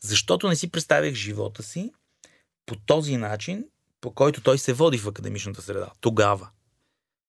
[0.00, 1.92] Защото не си представях живота си
[2.66, 3.64] по този начин,
[4.00, 5.90] по който той се води в академичната среда.
[6.00, 6.48] Тогава.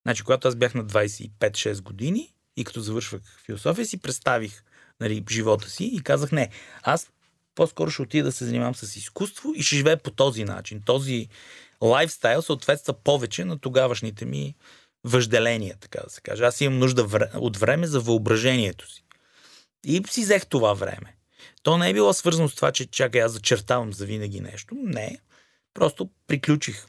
[0.05, 4.63] Значи, когато аз бях на 25-6 години и като завършвах философия, си представих
[4.99, 6.49] нали, живота си и казах, не,
[6.83, 7.11] аз
[7.55, 10.81] по-скоро ще отида да се занимавам с изкуство и ще живея по този начин.
[10.85, 11.27] Този
[11.81, 14.55] лайфстайл съответства повече на тогавашните ми
[15.03, 16.43] въжделения, така да се каже.
[16.43, 19.03] Аз имам нужда от време за въображението си.
[19.85, 21.15] И си взех това време.
[21.63, 24.75] То не е било свързано с това, че чакай, аз зачертавам за винаги нещо.
[24.77, 25.19] Не.
[25.73, 26.85] Просто приключих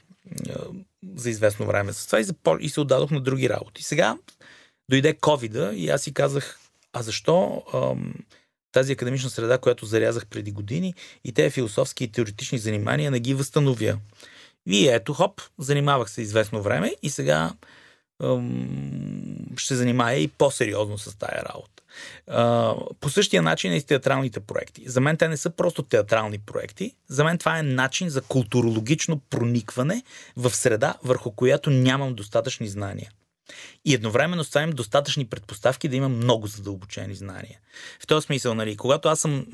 [1.17, 2.57] за известно време с това и, запо...
[2.61, 3.83] и се отдадох на други работи.
[3.83, 4.19] Сега
[4.91, 6.59] дойде ковида и аз си казах,
[6.93, 8.15] а защо ам,
[8.73, 13.35] тази академична среда, която зарязах преди години и те философски и теоретични занимания не ги
[13.35, 13.99] възстановя.
[14.67, 17.53] И ето, хоп, занимавах се известно време и сега
[18.23, 21.80] ам, ще занимая и по-сериозно с тая работа.
[23.01, 24.83] По същия начин е и с театралните проекти.
[24.87, 26.95] За мен те не са просто театрални проекти.
[27.09, 30.03] За мен това е начин за културологично проникване
[30.37, 33.11] в среда, върху която нямам достатъчни знания.
[33.85, 37.59] И едновременно с това имам достатъчни предпоставки да имам много задълбочени знания.
[38.01, 39.47] В този смисъл, нали, когато аз съм,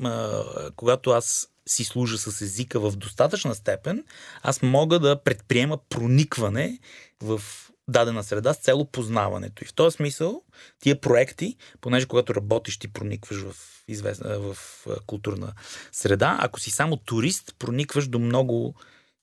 [0.75, 4.03] когато аз си служа с езика в достатъчна степен,
[4.41, 6.79] аз мога да предприема проникване
[7.21, 7.41] в
[7.87, 9.63] дадена среда с цел познаването.
[9.63, 10.41] И в този смисъл
[10.79, 13.55] тия проекти, понеже когато работиш, ти проникваш в,
[13.87, 14.57] известна, в
[15.05, 15.53] културна
[15.91, 18.75] среда, ако си само турист, проникваш до много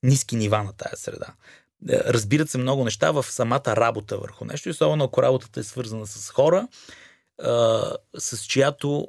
[0.03, 1.27] ниски нива на тая среда.
[1.88, 6.07] Е, разбират се много неща в самата работа върху нещо, особено ако работата е свързана
[6.07, 6.68] с хора,
[8.18, 9.09] с чиято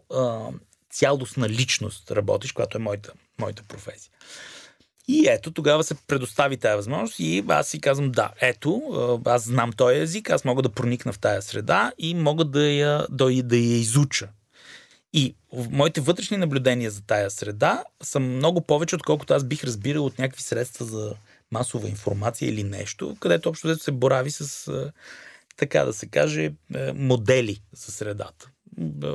[0.89, 4.11] цялостна личност работиш, която е моята, моята професия.
[5.07, 8.81] И ето, тогава се предостави тази възможност и аз си казвам, да, ето,
[9.25, 13.07] аз знам този език, аз мога да проникна в тази среда и мога да я,
[13.09, 14.29] да, да я изуча.
[15.13, 20.05] И в моите вътрешни наблюдения за тая среда са много повече, отколкото аз бих разбирал
[20.05, 21.13] от някакви средства за
[21.51, 24.71] масова информация или нещо, където общо се борави с
[25.57, 26.51] така да се каже,
[26.93, 28.49] модели за средата.
[28.81, 29.07] Е,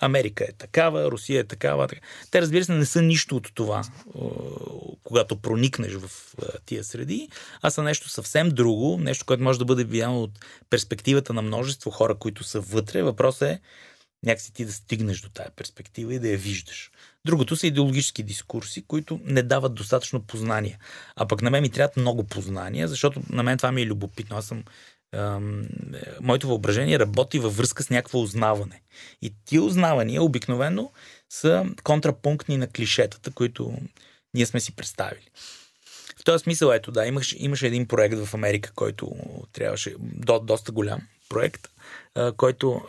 [0.00, 1.88] Америка е такава, Русия е такава.
[2.30, 4.20] Те, разбира се, не са нищо от това, е,
[5.04, 6.34] когато проникнеш в
[6.66, 7.28] тия среди,
[7.62, 10.30] а са нещо съвсем друго, нещо, което може да бъде видяно от
[10.70, 13.02] перспективата на множество хора, които са вътре.
[13.02, 13.60] Въпросът е
[14.24, 16.90] някакси ти да стигнеш до тая перспектива и да я виждаш.
[17.24, 20.78] Другото са идеологически дискурси, които не дават достатъчно познания.
[21.16, 24.36] А пък на мен ми трябват много познания, защото на мен това ми е любопитно.
[24.36, 24.64] Аз съм
[26.20, 28.82] моето въображение работи във връзка с някакво узнаване.
[29.22, 30.92] И тия узнавания обикновено
[31.30, 33.72] са контрапунктни на клишетата, които
[34.34, 35.30] ние сме си представили.
[36.20, 39.10] В този смисъл, ето да, имаш, имаше един проект в Америка, който
[39.52, 41.68] трябваше, до, доста голям проект,
[42.36, 42.82] който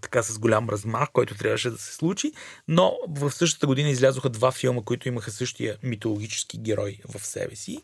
[0.00, 2.32] така с голям размах, който трябваше да се случи,
[2.68, 7.82] но в същата година излязоха два филма, които имаха същия митологически герой в себе си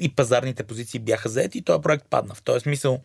[0.00, 2.34] и пазарните позиции бяха заети и този проект падна.
[2.34, 3.00] В този смисъл,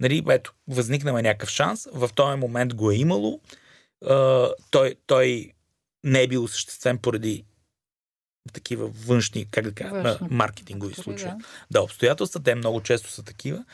[0.00, 3.40] нали, ето, възникнаме някакъв шанс, в този момент го е имало,
[4.70, 5.52] той, той
[6.04, 7.44] не е бил осъществен поради
[8.52, 10.26] такива външни, как да кажа, външни.
[10.30, 11.28] маркетингови случаи.
[11.28, 11.38] Да.
[11.70, 13.64] да, обстоятелства, те много често са такива.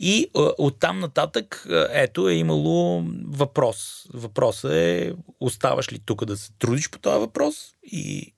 [0.00, 4.06] И оттам нататък, ето, е имало въпрос.
[4.14, 8.34] Въпросът е, оставаш ли тук да се трудиш по този въпрос и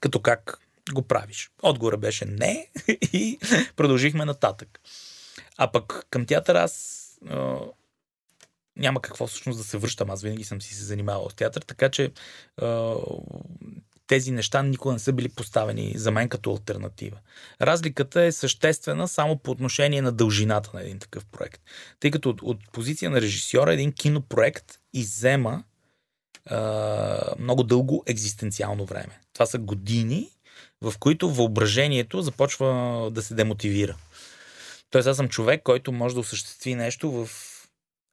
[0.00, 1.50] като как го правиш.
[1.62, 2.70] Отговора беше не
[3.12, 3.38] и
[3.76, 4.80] продължихме нататък.
[5.56, 7.02] А пък към театър аз
[8.76, 10.10] няма какво всъщност да се връщам.
[10.10, 12.12] Аз винаги съм си се занимавал с театър, така че
[14.06, 17.18] тези неща никога не са били поставени за мен като альтернатива.
[17.60, 21.62] Разликата е съществена само по отношение на дължината на един такъв проект.
[22.00, 25.64] Тъй като от, от позиция на режисьора един кинопроект иззема
[26.46, 29.20] а, много дълго екзистенциално време.
[29.32, 30.30] Това са години,
[30.82, 33.96] в които въображението започва да се демотивира.
[34.90, 37.28] Тоест аз съм човек, който може да осъществи нещо в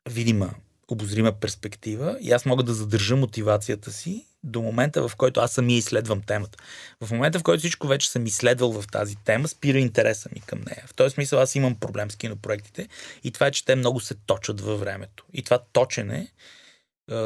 [0.09, 0.53] видима,
[0.87, 5.77] обозрима перспектива и аз мога да задържа мотивацията си до момента, в който аз самия
[5.77, 6.57] изследвам темата.
[7.01, 10.59] В момента, в който всичко вече съм изследвал в тази тема, спира интереса ми към
[10.59, 10.83] нея.
[10.87, 12.87] В този смисъл аз имам проблем с кинопроектите
[13.23, 15.25] и това е, че те много се точат във времето.
[15.33, 16.27] И това точене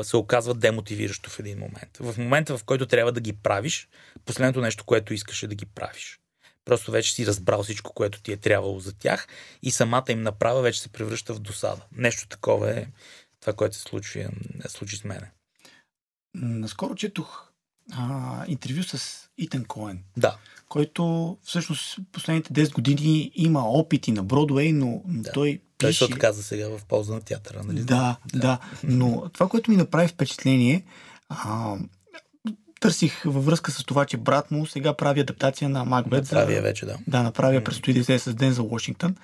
[0.04, 1.98] се оказва демотивиращо в един момент.
[2.00, 3.88] В момента, в който трябва да ги правиш,
[4.26, 6.20] последното нещо, което искаш е да ги правиш.
[6.66, 9.28] Просто вече си разбрал всичко, което ти е трябвало за тях
[9.64, 11.82] и самата им направа вече се превръща в досада.
[11.92, 12.88] Нещо такова е
[13.40, 14.30] това, което се случи, е,
[14.68, 15.32] случи с мене.
[16.34, 17.52] Наскоро четох
[17.94, 20.04] а, интервю с Итан Коен.
[20.18, 20.38] Да.
[20.70, 25.32] Който всъщност последните 10 години има опити на Бродвей, но да.
[25.32, 27.80] той той се отказа сега в полза на театъра, нали?
[27.80, 28.60] Да, да, да.
[28.84, 30.84] Но това, което ми направи впечатление,
[31.30, 31.76] а,
[32.80, 36.24] търсих във връзка с това, че брат му сега прави адаптация на Макбет.
[36.24, 36.98] Направи я вече, да.
[37.08, 39.16] Да, направи я, предстои да излезе с ден за Вашингтон.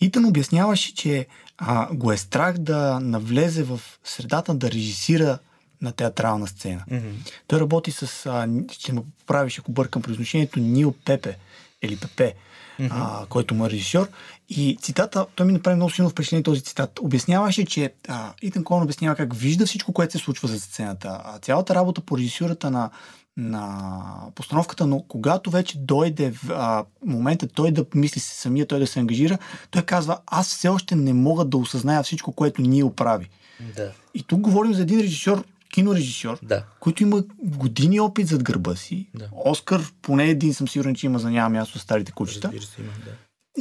[0.00, 1.26] Итан обясняваше, че
[1.58, 5.38] а, го е страх да навлезе в средата да режисира
[5.82, 6.84] на театрална сцена.
[6.90, 7.32] Mm-hmm.
[7.46, 11.36] Той работи с, а, ще ме поправиш, ако бъркам произношението, Нил Пепе
[11.82, 12.34] или Пепе,
[12.80, 12.88] mm-hmm.
[12.92, 14.08] а, който му е режисьор.
[14.48, 16.98] И цитата, той ми направи много силно впечатление този цитат.
[17.02, 21.20] Обясняваше, че а, Итан Коен обяснява как вижда всичко, което се случва за сцената.
[21.24, 22.90] А цялата работа по режисурата на,
[23.36, 28.78] на постановката, но когато вече дойде в а, момента той да мисли се самия, той
[28.78, 29.38] да се ангажира,
[29.70, 33.28] той казва, аз все още не мога да осъзная всичко, което ние оправи.
[33.76, 33.92] Да.
[34.14, 36.64] И тук говорим за един режисьор, кинорежисьор, да.
[36.80, 39.10] който има години опит зад гърба си.
[39.14, 39.28] Да.
[39.32, 42.48] Оскар, поне един съм сигурен, че има за няма място с старите кучета.
[42.48, 43.10] Разбира се, има, да.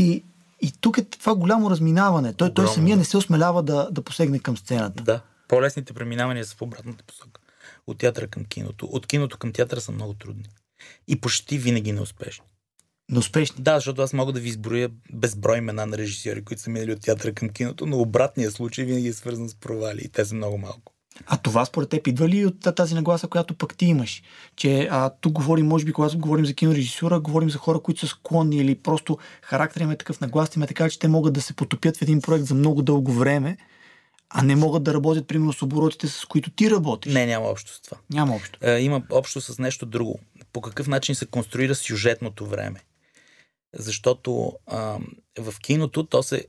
[0.03, 0.23] И,
[0.61, 2.33] и тук е това голямо разминаване.
[2.33, 5.03] Той, той самия не се осмелява да, да посегне към сцената.
[5.03, 5.21] Да.
[5.47, 7.41] По-лесните преминавания са в обратната посока.
[7.87, 8.85] От театъра към киното.
[8.85, 10.45] От киното към театъра са много трудни.
[11.07, 12.45] И почти винаги неуспешни.
[13.11, 13.63] Неуспешни?
[13.63, 17.01] Да, защото аз мога да ви изброя безброй имена на режисьори, които са минали от
[17.01, 20.57] театъра към киното, но обратният случай винаги е свързан с провали и те са много
[20.57, 20.93] малко.
[21.27, 24.23] А това според теб идва ли от тази нагласа, която пък ти имаш?
[24.55, 28.07] Че а, тук говорим, може би, когато говорим за кинорежисура, говорим за хора, които са
[28.07, 31.41] склонни или просто характер им е такъв наглас, им е така, че те могат да
[31.41, 33.57] се потопят в един проект за много дълго време,
[34.29, 37.13] а не могат да работят, примерно, с оборотите, с които ти работиш.
[37.13, 37.97] Не, няма общо с това.
[38.09, 38.59] Няма общо.
[38.61, 40.19] Е, има общо с нещо друго.
[40.53, 42.79] По какъв начин се конструира сюжетното време?
[43.75, 44.97] Защото а,
[45.39, 46.45] в киното то се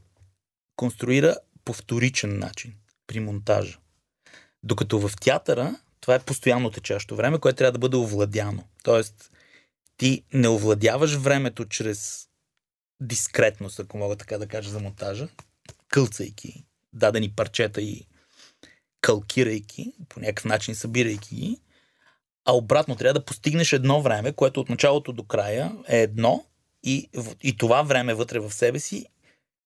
[0.77, 2.75] конструира по вторичен начин
[3.07, 3.79] при монтажа.
[4.63, 8.65] Докато в театъра това е постоянно течащо време, което трябва да бъде овладяно.
[8.83, 9.31] Тоест,
[9.97, 12.29] ти не овладяваш времето чрез
[13.01, 15.29] дискретност, ако мога така да кажа за монтажа,
[15.89, 18.07] кълцайки дадени парчета и
[19.01, 21.61] калкирайки, по някакъв начин събирайки ги,
[22.45, 26.45] а обратно трябва да постигнеш едно време, което от началото до края е едно
[26.83, 27.11] и,
[27.43, 29.07] и това време вътре в себе си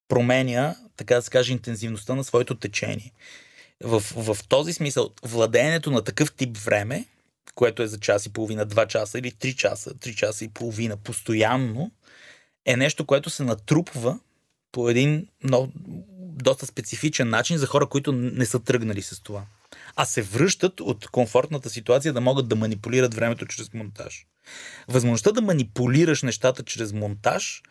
[0.07, 3.11] променя, така да се каже, интензивността на своето течение.
[3.83, 7.05] В, в този смисъл, владеенето на такъв тип време,
[7.55, 10.97] което е за час и половина, два часа или три часа, три часа и половина
[10.97, 11.91] постоянно,
[12.65, 14.19] е нещо, което се натрупва
[14.71, 15.71] по един много,
[16.19, 19.43] доста специфичен начин за хора, които не са тръгнали с това.
[19.95, 24.25] А се връщат от комфортната ситуация да могат да манипулират времето чрез монтаж.
[24.87, 27.61] Възможността да манипулираш нещата чрез монтаж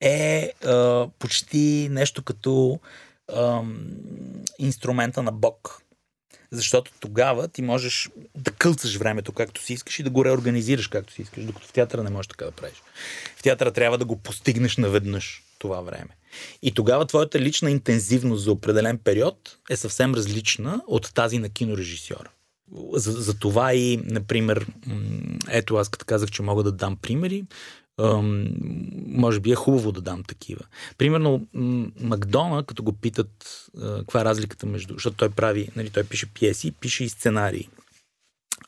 [0.00, 2.80] е а, почти нещо като
[4.58, 5.82] инструмента на Бог.
[6.50, 11.12] Защото тогава ти можеш да кълцаш времето както си искаш и да го реорганизираш както
[11.12, 12.82] си искаш, докато в театъра не можеш така да правиш.
[13.36, 16.16] В театъра трябва да го постигнеш наведнъж това време.
[16.62, 22.30] И тогава твоята лична интензивност за определен период е съвсем различна от тази на кинорежисьора.
[22.92, 24.66] За, за това и, например,
[25.48, 27.44] ето аз като казах, че мога да дам примери,
[29.06, 30.60] може би е хубаво да дам такива.
[30.98, 31.46] Примерно,
[32.00, 33.66] Макдона, като го питат
[33.98, 34.94] каква е разликата между...
[34.94, 37.68] Защото той прави, нали, той пише пиеси, пише и сценарии,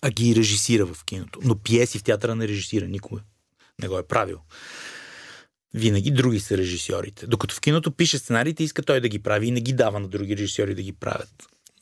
[0.02, 1.40] а ги режисира в киното.
[1.44, 3.20] Но пиеси в театъра не режисира никога.
[3.82, 4.38] Не го е правил.
[5.74, 7.26] Винаги други са режисьорите.
[7.26, 10.08] Докато в киното пише сценариите, иска той да ги прави и не ги дава на
[10.08, 11.34] други режисьори да ги правят.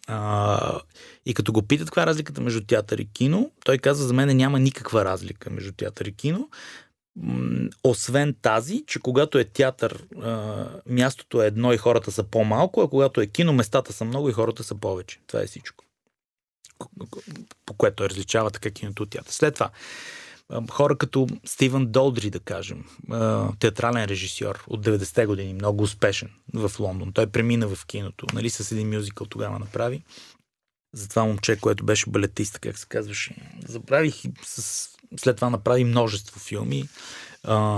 [0.07, 0.81] А,
[1.27, 4.37] и като го питат каква е разликата между театър и кино, той казва, за мен
[4.37, 6.49] няма никаква разлика между театър и кино.
[7.85, 10.05] Освен тази, че когато е театър,
[10.87, 14.33] мястото е едно и хората са по-малко, а когато е кино, местата са много и
[14.33, 15.21] хората са повече.
[15.27, 15.85] Това е всичко.
[17.67, 19.33] По което той различава така киното от театър.
[19.33, 19.71] След това,
[20.71, 22.85] хора като Стивън Долдри, да кажем,
[23.59, 27.13] театрален режисьор от 90-те години, много успешен в Лондон.
[27.13, 30.05] Той премина в киното, нали, с един мюзикъл тогава направи.
[30.95, 33.37] За това момче, което беше балетист, как се казваше.
[33.69, 34.89] Забравих с...
[35.17, 36.85] след това направи множество филми.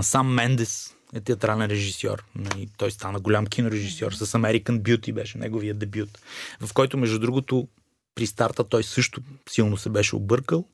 [0.03, 2.25] Сам Мендес е театрален режисьор.
[2.35, 4.13] Нали, той стана голям кинорежисьор.
[4.13, 6.19] С American Beauty беше неговия дебют,
[6.61, 7.69] в който, между другото,
[8.15, 9.21] при старта той също
[9.51, 10.65] силно се беше объркал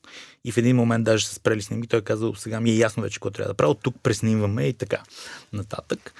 [0.45, 1.87] и в един момент даже се спрели снимки.
[1.87, 3.71] Той казал, сега ми е ясно вече какво трябва да правя.
[3.71, 5.03] От тук преснимваме и така
[5.53, 6.13] нататък.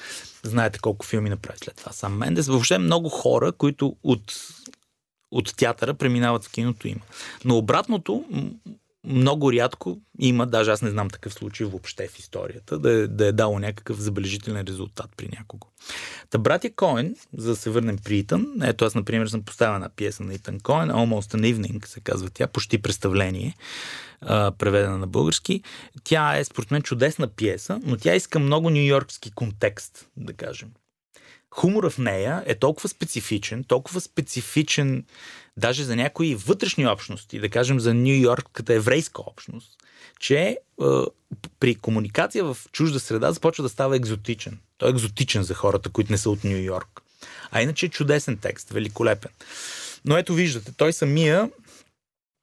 [0.44, 2.48] Знаете колко филми направи след това сам Мендес.
[2.48, 4.34] Въобще много хора, които от,
[5.32, 7.02] от театъра преминават в киното има.
[7.46, 8.26] Но обратното,
[9.04, 13.28] много рядко има, даже аз не знам такъв случай въобще в историята, да е, да
[13.28, 15.68] е дало някакъв забележителен резултат при някого.
[16.30, 19.90] Та братя Коен, за да се върнем при Итан, ето аз, например, съм поставил една
[19.90, 23.56] пиеса на Итан Коен, Almost an Evening се казва тя, почти представление,
[24.58, 25.64] преведена на български.
[26.04, 30.70] Тя е, според мен, чудесна пиеса, но тя иска много нью-йоркски контекст, да кажем.
[31.52, 35.06] Хумора в нея е толкова специфичен, толкова специфичен
[35.58, 39.78] даже за някои вътрешни общности, да кажем за Нью Йоркската еврейска общност,
[40.20, 40.58] че е,
[41.60, 44.60] при комуникация в чужда среда започва да става екзотичен.
[44.78, 47.02] Той е екзотичен за хората, които не са от Нью Йорк.
[47.52, 49.32] А иначе е чудесен текст, великолепен.
[50.06, 51.50] Но ето виждате, той самия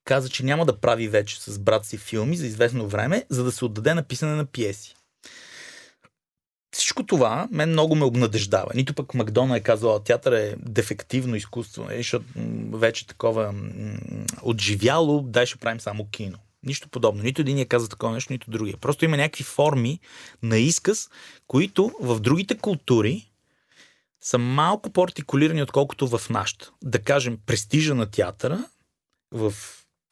[0.05, 3.53] каза, че няма да прави вече с брат си филми за известно време, за да
[3.53, 4.95] се отдаде на писане на пиеси.
[6.79, 8.70] Всичко това мен много ме обнадеждава.
[8.74, 12.24] Нито пък Макдона е казала, театър е дефективно изкуство, е, защото
[12.72, 13.55] вече такова
[14.43, 16.39] отживяло, дай ще правим само кино.
[16.62, 17.22] Нищо подобно.
[17.22, 18.76] Нито един я каза такова нещо, нито другия.
[18.76, 20.01] Просто има някакви форми
[20.43, 21.11] на изказ,
[21.47, 23.31] които в другите култури
[24.20, 26.70] са малко по-артикулирани, отколкото в нашата.
[26.83, 28.64] Да кажем, престижа на театъра
[29.33, 29.55] в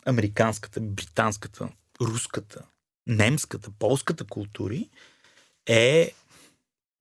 [0.07, 1.69] американската, британската,
[2.01, 2.62] руската,
[3.07, 4.89] немската, полската култури
[5.67, 6.12] е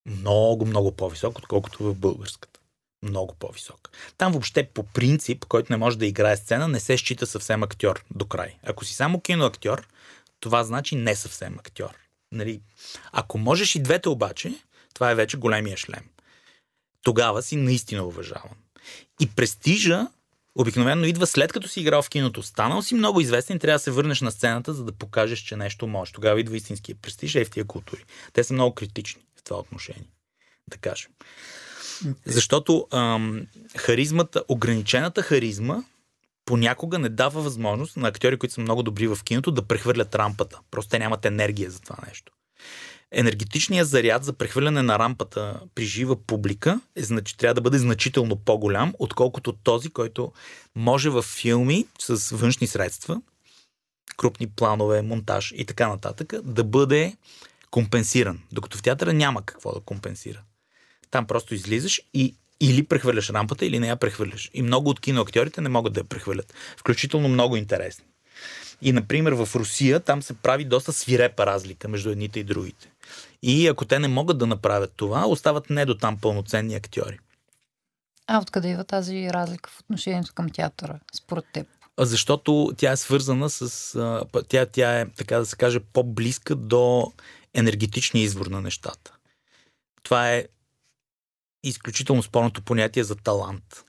[0.06, 2.60] много, много по-висок, отколкото в българската.
[3.04, 3.90] Много по-висок.
[4.18, 8.04] Там въобще по принцип, който не може да играе сцена, не се счита съвсем актьор
[8.16, 8.56] до край.
[8.64, 9.88] Ако си само киноактьор,
[10.40, 11.98] това значи не съвсем актьор.
[12.32, 12.62] Нали?
[13.12, 14.54] Ако можеш и двете обаче,
[14.94, 16.04] това е вече големия шлем.
[17.04, 18.58] Тогава си наистина уважаван.
[19.20, 20.08] И престижа
[20.56, 22.44] обикновено идва след като си играл в киното.
[22.44, 25.88] Станал си много известен, трябва да се върнеш на сцената, за да покажеш, че нещо
[25.88, 26.12] можеш.
[26.12, 28.06] Тогава идва истинския престиж, е в тия култури.
[28.34, 30.10] Те са много критични това отношение.
[30.68, 31.12] Да кажем.
[32.26, 35.84] Защото ам, харизмата, ограничената харизма
[36.46, 40.60] понякога не дава възможност на актьори, които са много добри в киното, да прехвърлят рампата.
[40.72, 42.34] Просто те нямат енергия за това нещо.
[43.12, 48.36] Енергетичният заряд за прехвърляне на рампата при жива публика е, значи, трябва да бъде значително
[48.36, 50.32] по-голям, отколкото този, който
[50.76, 53.22] може в филми с външни средства,
[54.18, 57.16] крупни планове, монтаж и така нататък, да бъде
[57.76, 58.40] компенсиран.
[58.52, 60.42] Докато в театъра няма какво да компенсира.
[61.12, 64.50] Там просто излизаш и или прехвърляш рампата, или не я прехвърляш.
[64.54, 66.54] И много от киноактьорите не могат да я прехвърлят.
[66.78, 68.06] Включително много интересни.
[68.82, 72.92] И, например, в Русия там се прави доста свирепа разлика между едните и другите.
[73.42, 77.20] И ако те не могат да направят това, остават не до там пълноценни актьори.
[78.28, 81.68] А откъде идва тази разлика в отношението към театъра, според теб?
[82.00, 84.26] Защото тя е свързана с...
[84.48, 87.14] Тя, тя е, така да се каже, по-близка до
[87.56, 89.12] енергетичния извор на нещата.
[90.04, 90.46] Това е
[91.64, 93.84] изключително спорното понятие за талант.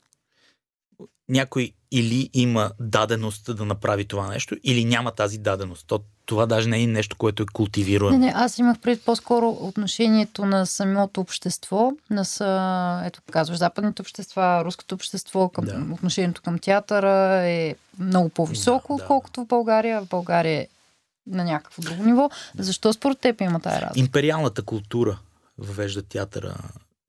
[1.29, 5.87] Някой или има даденост да направи това нещо, или няма тази даденост.
[5.87, 8.19] То, това даже не е нещо, което е култивируемо.
[8.19, 14.03] Не, не, аз имах пред по-скоро отношението на самото общество, на са, ето казваш, западните
[14.03, 15.87] общества, руското общество, към, да.
[15.93, 19.03] отношението към театъра е много по-високо, да, да.
[19.03, 20.01] отколкото в България.
[20.01, 20.67] В България
[21.27, 22.31] на някакво друго ниво.
[22.59, 24.01] Защо според теб има тази разлика?
[24.01, 25.19] Империалната култура
[25.59, 26.57] въвежда театъра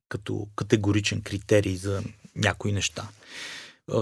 [0.08, 2.02] като категоричен критерий за
[2.36, 3.08] някои неща.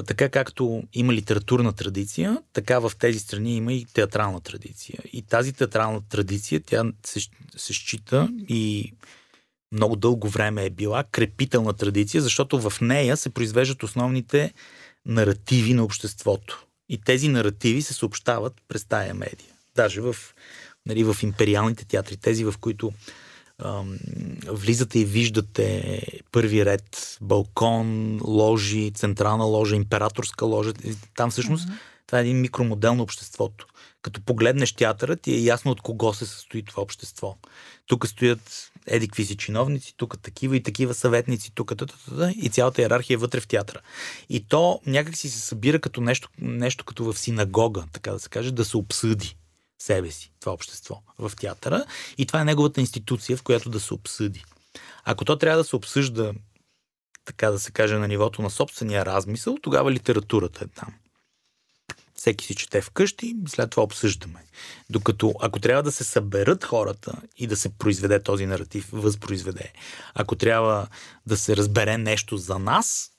[0.07, 4.99] Така както има литературна традиция, така в тези страни има и театрална традиция.
[5.13, 7.21] И тази театрална традиция, тя се,
[7.57, 8.93] се счита и
[9.73, 14.53] много дълго време е била крепителна традиция, защото в нея се произвеждат основните
[15.07, 16.67] наративи на обществото.
[16.89, 19.56] И тези наративи се съобщават през тая медия.
[19.77, 20.17] Даже в,
[20.87, 22.93] нали, в империалните театри, тези в които
[24.47, 26.03] влизате и виждате
[26.33, 30.73] първи ред, балкон, ложи, централна ложа, императорска ложа.
[31.15, 31.79] Там всъщност mm-hmm.
[32.07, 33.67] това е един микромодел на обществото.
[34.03, 37.37] Като погледнеш театъра, ти е ясно от кого се състои това общество.
[37.87, 41.73] Тук стоят еди какви си чиновници, тук такива и такива съветници, тук
[42.37, 43.81] и цялата иерархия е вътре в театъра.
[44.29, 48.29] И то някак си се събира като нещо, нещо като в синагога, така да се
[48.29, 49.37] каже, да се обсъди
[49.79, 51.85] себе си, това общество в театъра
[52.19, 54.45] и това е неговата институция, в която да се обсъди.
[55.05, 56.33] Ако то трябва да се обсъжда,
[57.25, 60.95] така да се каже, на нивото на собствения размисъл, тогава литературата е там.
[62.15, 64.45] Всеки си чете вкъщи след това обсъждаме.
[64.91, 69.73] Докато ако трябва да се съберат хората и да се произведе този наратив, възпроизведе,
[70.15, 70.89] ако трябва
[71.27, 73.11] да се разбере нещо за нас,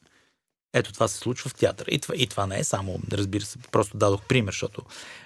[0.74, 1.88] ето това се случва в театъра.
[1.92, 4.82] И това, и това не е само, разбира се, просто дадох пример, защото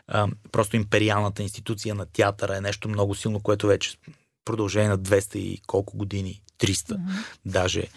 [0.08, 3.98] а, просто империалната институция на театъра е нещо много силно, което вече
[4.46, 7.00] продължение на 200 и колко години, 300 mm-hmm.
[7.46, 7.88] даже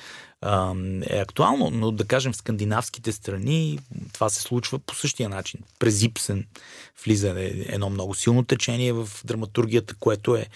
[1.10, 3.78] е актуално, но да кажем в скандинавските страни
[4.12, 5.60] това се случва по същия начин.
[5.78, 6.46] През Ипсен
[7.04, 7.34] влиза
[7.66, 10.46] едно много силно течение в драматургията, което е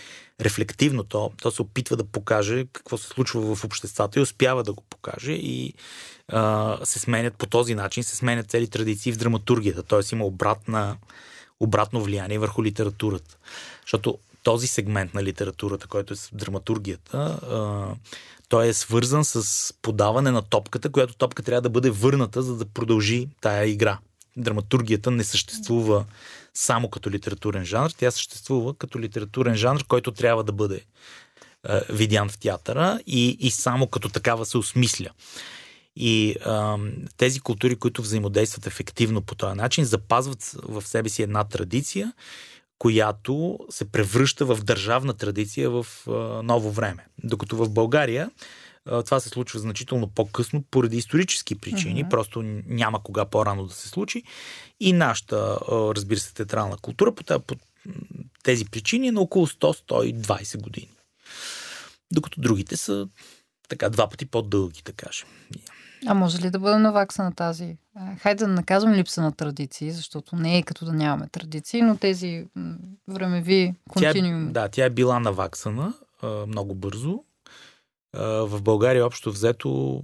[0.41, 1.05] рефлективно.
[1.05, 4.83] То, то се опитва да покаже какво се случва в обществата и успява да го
[4.91, 5.75] покаже и
[6.29, 10.01] а, се сменят по този начин, се сменят цели традиции в драматургията, т.е.
[10.13, 10.97] има обратна,
[11.61, 13.37] обратно влияние върху литературата.
[13.83, 17.41] Защото този сегмент на литературата, който е с драматургията,
[18.49, 22.65] той е свързан с подаване на топката, която топка трябва да бъде върната, за да
[22.65, 23.99] продължи тая игра.
[24.37, 26.05] Драматургията не съществува
[26.55, 30.81] само като литературен жанр, тя съществува като литературен жанр, който трябва да бъде
[31.63, 35.09] а, видян в театъра и, и само като такава се осмисля.
[35.97, 36.79] И а,
[37.17, 42.13] тези култури, които взаимодействат ефективно по този начин, запазват в себе си една традиция,
[42.79, 45.87] която се превръща в държавна традиция в
[46.45, 47.07] ново време.
[47.25, 48.31] Докато в България
[48.85, 52.09] това се случва значително по-късно поради исторически причини, uh-huh.
[52.09, 54.23] просто няма кога по-рано да се случи.
[54.81, 57.55] И нашата, разбира се, театрална култура по, по
[58.43, 60.91] тези причини е на около 100-120 години.
[62.13, 63.09] Докато другите са
[63.69, 65.29] така два пъти по-дълги, да кажем.
[66.07, 67.77] А може ли да бъде навакса на тази?
[68.19, 72.47] Хайде да наказвам липса на традиции, защото не е като да нямаме традиции, но тези
[73.09, 74.53] времеви континууми.
[74.53, 75.95] Да, тя е била наваксана
[76.47, 77.23] много бързо.
[78.15, 80.03] В България общо взето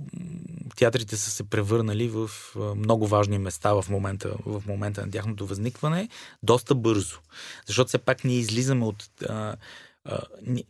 [0.77, 2.31] театрите са се превърнали в
[2.77, 6.09] много важни места в момента, в момента на тяхното възникване
[6.43, 7.19] доста бързо.
[7.67, 9.09] Защото все пак ние излизаме от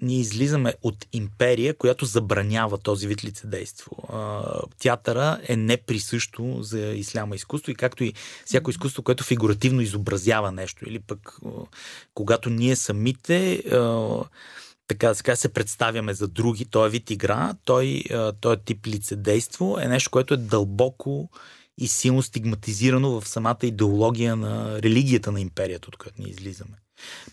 [0.00, 3.96] ние излизаме от империя, която забранява този вид лицедейство.
[4.78, 8.12] Театъра е неприсъщо за исляма изкуство и както и
[8.44, 11.38] всяко изкуство, което фигуративно изобразява нещо или пък
[12.14, 13.62] когато ние самите
[14.86, 18.04] така да се, се представяме за други, той е вид игра, той,
[18.46, 21.30] е тип лицедейство е нещо, което е дълбоко
[21.78, 26.76] и силно стигматизирано в самата идеология на религията на империята, от която ние излизаме.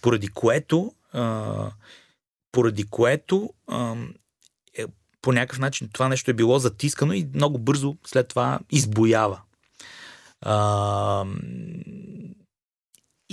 [0.01, 1.71] Поради което а,
[2.51, 3.95] поради което а,
[4.77, 4.85] е,
[5.21, 9.41] по някакъв начин това нещо е било затискано и много бързо след това избоява.
[10.41, 11.25] А,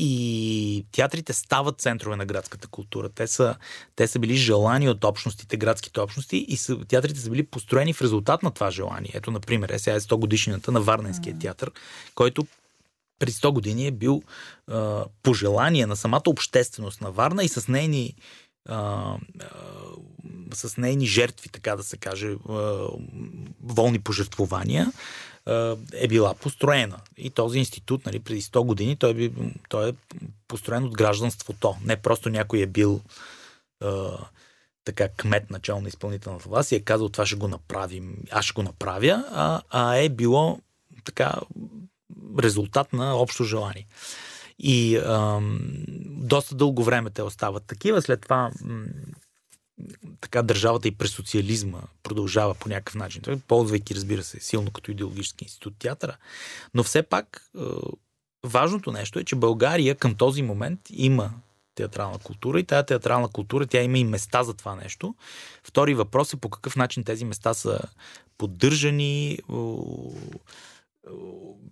[0.01, 3.09] и театрите стават центрове на градската култура.
[3.09, 3.57] Те са,
[3.97, 8.03] те са били желани от общностите, градските общности и са, театрите са били построени в
[8.03, 9.11] резултат на това желание.
[9.15, 11.71] Ето, например, е сега е 100 годишнината на Варненския театър,
[12.15, 12.47] който
[13.19, 14.23] преди 100 години е бил
[14.67, 18.15] а, пожелание на самата общественост на Варна и с нейни
[18.69, 19.49] а, а,
[20.55, 22.89] с нейни жертви, така да се каже, а,
[23.63, 24.93] волни пожертвования,
[25.47, 27.01] а, е била построена.
[27.17, 29.31] И този институт, нали, преди 100 години, той, е,
[29.69, 29.93] той е
[30.49, 31.77] построен от гражданството.
[31.85, 33.01] Не просто някой е бил
[33.81, 34.19] а,
[34.85, 38.55] така кмет начало на изпълнителната власт и е казал това ще го направим, аз ще
[38.55, 40.61] го направя, а, а е било
[41.05, 41.35] така
[42.43, 43.87] резултат на общо желание.
[44.59, 45.61] И ам,
[46.07, 48.03] доста дълго време те остават такива.
[48.03, 48.85] След това м-
[50.21, 55.45] така държавата и през социализма продължава по някакъв начин, ползвайки, разбира се, силно като идеологически
[55.45, 56.17] институт театъра.
[56.75, 57.61] Но все пак е,
[58.45, 61.31] важното нещо е, че България към този момент има
[61.75, 65.15] театрална култура и тази театрална култура, тя има и места за това нещо.
[65.65, 67.81] Втори въпрос е по какъв начин тези места са
[68.39, 69.39] поддържани,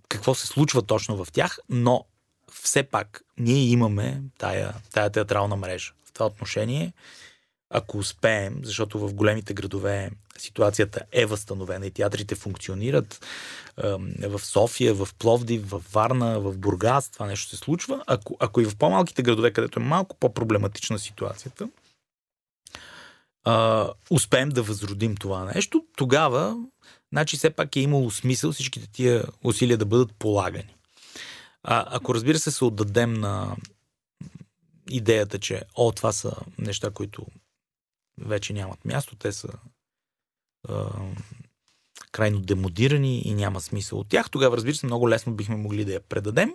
[0.09, 2.05] какво се случва точно в тях, но
[2.51, 5.93] все пак ние имаме тая, тая театрална мрежа.
[6.05, 6.93] В това отношение,
[7.69, 13.25] ако успеем, защото в големите градове ситуацията е възстановена и театрите функционират,
[14.27, 18.03] в София, в Пловдив, в Варна, в Бургас, това нещо се случва.
[18.07, 21.69] Ако, ако и в по-малките градове, където е малко по-проблематична ситуацията,
[24.09, 26.57] успеем да възродим това нещо, тогава
[27.13, 30.75] значи все пак е имало смисъл всичките тия усилия да бъдат полагани.
[31.63, 33.55] А, ако разбира се се отдадем на
[34.89, 37.25] идеята, че о, това са неща, които
[38.21, 39.47] вече нямат място, те са
[40.69, 40.89] а,
[42.11, 45.93] крайно демодирани и няма смисъл от тях, тогава разбира се много лесно бихме могли да
[45.93, 46.53] я предадем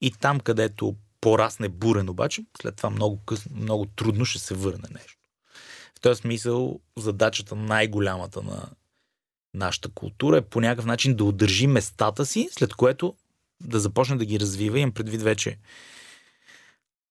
[0.00, 4.88] и там, където порасне бурен обаче, след това много, късно, много трудно ще се върне
[4.94, 5.18] нещо.
[5.98, 8.68] В този смисъл задачата най-голямата на
[9.58, 13.14] нашата култура е по някакъв начин да удържи местата си, след което
[13.60, 14.78] да започне да ги развива.
[14.78, 15.58] Имам предвид вече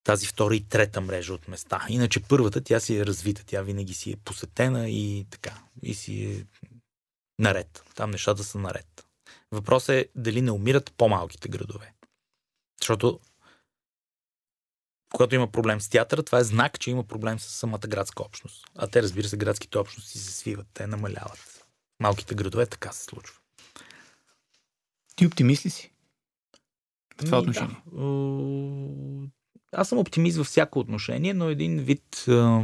[0.03, 1.85] тази втора и трета мрежа от места.
[1.89, 6.23] Иначе първата, тя си е развита, тя винаги си е посетена и така, и си
[6.23, 6.45] е
[7.39, 7.83] наред.
[7.95, 9.05] Там нещата са наред.
[9.51, 11.93] Въпросът е дали не умират по-малките градове.
[12.81, 13.19] Защото
[15.13, 18.65] когато има проблем с театъра, това е знак, че има проблем с самата градска общност.
[18.75, 21.56] А те, разбира се, градските общности се свиват, те намаляват
[21.99, 23.35] малките градове така се случва.
[25.15, 25.91] Ти оптимист ли си?
[27.21, 27.81] В това отношение?
[27.85, 29.29] Да.
[29.71, 32.63] Аз съм оптимист във всяко отношение, но един вид а,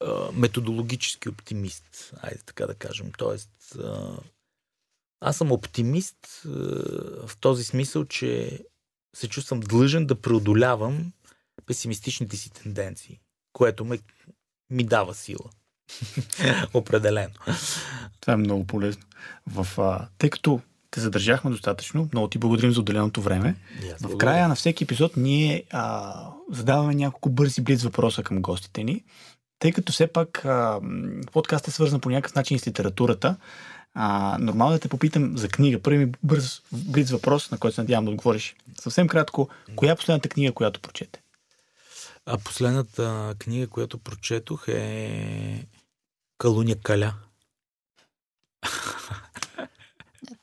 [0.00, 3.12] а, методологически оптимист, айде така да кажем.
[3.18, 4.16] Тоест, а,
[5.20, 6.48] аз съм оптимист а,
[7.26, 8.60] в този смисъл, че
[9.16, 11.12] се чувствам длъжен да преодолявам
[11.66, 13.20] песимистичните си тенденции,
[13.52, 13.98] което ме,
[14.70, 15.50] ми дава сила.
[16.74, 17.34] Определено.
[18.20, 19.02] Това е много полезно.
[19.46, 20.60] В, а, тъй като
[20.90, 23.56] те задържахме достатъчно, много ти благодарим за отделеното време.
[23.80, 26.14] Yes, в края на всеки епизод ние а,
[26.52, 29.04] задаваме няколко бързи близ въпроса към гостите ни.
[29.58, 30.80] Тъй като все пак а,
[31.32, 33.36] подкаст е свързан по някакъв начин с литературата,
[33.94, 35.82] а, нормално да те попитам за книга.
[35.82, 38.56] Първи ми бърз близ въпрос, на който се надявам да отговориш.
[38.80, 41.20] Съвсем кратко, коя е последната книга, която прочете?
[42.26, 45.66] А последната книга, която прочетох е
[46.40, 47.14] Калуня Каля.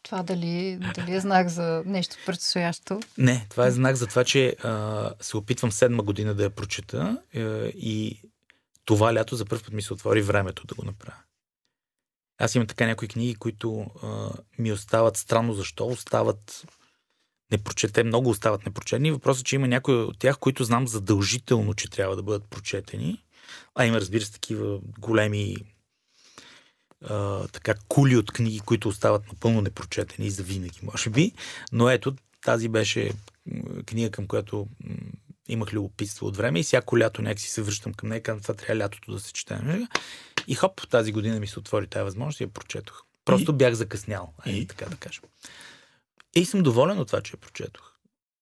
[0.03, 2.99] Това дали, дали е знак за нещо предстоящо?
[3.17, 7.21] Не, това е знак за това, че а, се опитвам седма година да я прочета
[7.35, 8.21] а, и
[8.85, 11.17] това лято за първ път ми се отвори времето да го направя.
[12.37, 14.29] Аз имам така някои книги, които а,
[14.59, 16.65] ми остават странно защо, остават
[17.51, 19.11] непрочете, много остават непрочетени.
[19.11, 23.23] Въпросът е, че има някои от тях, които знам задължително, че трябва да бъдат прочетени.
[23.75, 25.55] А има, разбира се, такива големи
[27.05, 31.31] а, така кули от книги, които остават напълно непрочетени за винаги, може би.
[31.71, 33.11] Но ето, тази беше
[33.85, 34.67] книга, към която
[35.47, 38.83] имах любопитство от време и всяко лято някакси се връщам към нея, казвам, това трябва
[38.83, 39.87] лятото да се чете.
[40.47, 43.03] И хоп, тази година ми се отвори тази възможност и я прочетох.
[43.25, 43.55] Просто и...
[43.55, 44.67] бях закъснял, и...
[44.67, 45.23] така да кажем.
[46.35, 47.91] И съм доволен от това, че я прочетох.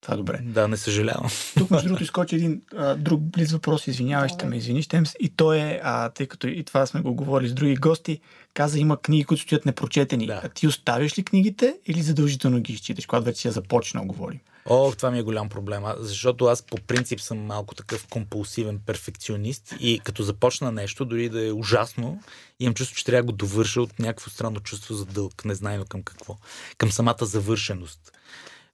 [0.06, 0.40] Това е добре.
[0.44, 1.30] Да, не съжалявам.
[1.58, 5.30] Тук, между другото, изкочи един а, друг близ въпрос, извинявай, ще ме извини, ще И
[5.30, 8.20] то е, а, тъй като и това сме го говорили с други гости,
[8.54, 10.28] каза, има книги, които стоят непрочетени.
[10.28, 10.42] Да.
[10.44, 14.40] А ти оставяш ли книгите или задължително ги изчиташ, когато вече си я започнал, говорим?
[14.66, 19.76] О, това ми е голям проблем, защото аз по принцип съм малко такъв компулсивен перфекционист
[19.80, 22.22] и като започна нещо, дори да е ужасно,
[22.60, 26.04] имам чувство, че трябва да го довърша от някакво странно чувство за дълг, незнайно към
[26.04, 26.38] какво.
[26.78, 28.12] Към самата завършеност.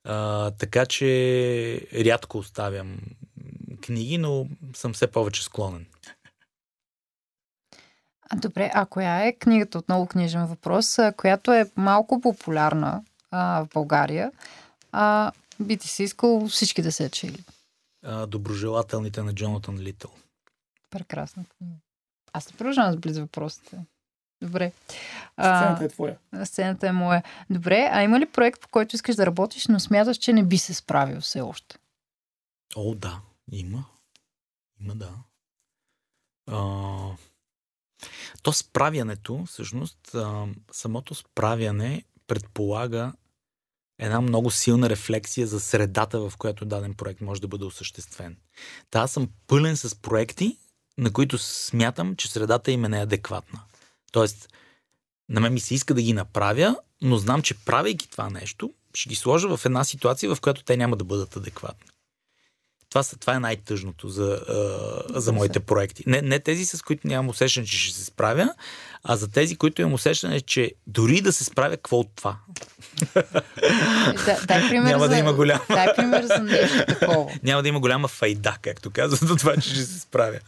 [0.04, 2.97] А, така че рядко оставям
[3.82, 5.86] книги, но съм все повече склонен.
[8.30, 13.68] А, добре, а коя е книгата, отново книжен въпрос, която е малко популярна а, в
[13.74, 14.32] България,
[14.91, 17.43] а, би ти си искал всички да се чели.
[18.04, 20.12] А, доброжелателните на Джонатан Литъл.
[20.89, 21.76] Прекрасна книга.
[22.34, 23.80] Аз не продължавам с близ въпросите.
[24.42, 24.72] Добре.
[25.34, 26.18] Сцената е твоя.
[26.32, 27.24] А, сцената е моя.
[27.50, 30.58] Добре, а има ли проект, по който искаш да работиш, но смяташ, че не би
[30.58, 31.78] се справил все още?
[32.76, 33.22] О, да,
[33.52, 33.86] има.
[34.82, 35.12] Има, да.
[36.48, 36.58] А,
[38.44, 43.14] то справянето, всъщност, а, самото справяне предполага
[44.00, 48.38] една много силна рефлексия за средата, в която даден проект може да бъде осъществен.
[48.92, 50.58] Та аз съм пълен с проекти,
[50.98, 53.60] на които смятам, че средата им е неадекватна.
[54.12, 54.53] Тоест,
[55.30, 59.09] на мен ми се иска да ги направя, но знам, че правейки това нещо, ще
[59.09, 61.88] ги сложа в една ситуация, в която те няма да бъдат адекватни.
[62.92, 66.04] Това, са, това е най-тъжното за, а, за моите проекти.
[66.08, 68.54] Не, не тези, с които нямам усещане, че ще се справя,
[69.04, 72.38] а за тези, които имам усещане, че дори да се справя, какво от това?
[74.26, 75.62] Да, дай пример Няма за, да има голяма.
[75.70, 77.32] Дай пример за нещо такова.
[77.44, 80.39] Няма да има голяма файда, както казват, от това, че ще се справя.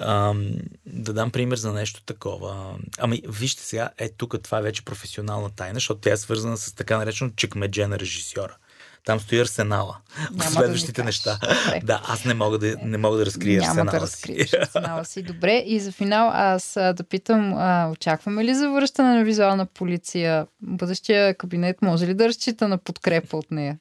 [0.00, 0.50] Ам,
[0.86, 2.74] да дам пример за нещо такова.
[2.98, 6.74] Ами, вижте сега, е тук това е вече професионална тайна, защото тя е свързана с
[6.74, 8.56] така наречено чекмедже на режисьора.
[9.04, 9.96] Там стои арсенала.
[10.30, 11.38] Няма да следващите ми неща.
[11.42, 11.80] Добре.
[11.84, 14.12] Да, аз не мога да, не мога да разкрия Няма арсенала да си.
[14.12, 15.22] разкриеш арсенала си.
[15.22, 20.46] Добре, и за финал аз да питам, а, очакваме ли завръщане на визуална полиция?
[20.60, 23.78] Бъдещия кабинет може ли да разчита на подкрепа от нея?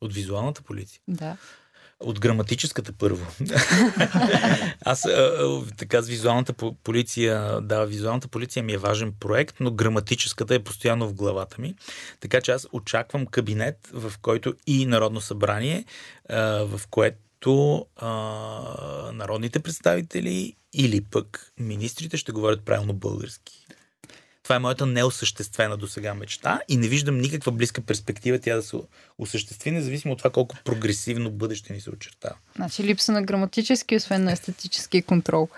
[0.00, 1.00] От визуалната полиция.
[1.08, 1.36] Да.
[2.02, 3.26] От граматическата първо.
[4.84, 9.70] Аз а, така с визуалната по- полиция, да, визуалната полиция ми е важен проект, но
[9.70, 11.74] граматическата е постоянно в главата ми.
[12.20, 15.84] Така че аз очаквам кабинет, в който и Народно събрание,
[16.28, 18.08] а, в което а,
[19.12, 23.66] народните представители или пък министрите ще говорят правилно български.
[24.52, 28.62] Това е моята неосъществена до сега мечта и не виждам никаква близка перспектива тя да
[28.62, 28.76] се
[29.18, 32.34] осъществи, независимо от това колко прогресивно бъдеще ни се очертава.
[32.56, 35.48] Значи липса на граматически, освен на естетически контрол.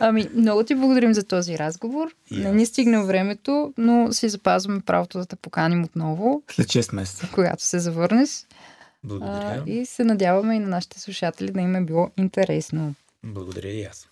[0.00, 2.14] Ами, много ти благодарим за този разговор.
[2.30, 6.94] И Не ни стигна времето, но си запазваме правото да те поканим отново, След 6
[6.94, 7.28] месеца.
[7.32, 8.30] когато се завърнеш.
[8.30, 8.44] А,
[9.04, 9.62] Благодаря.
[9.66, 12.94] и се надяваме и на нашите слушатели да им е било интересно.
[13.24, 14.08] Благодаря и аз.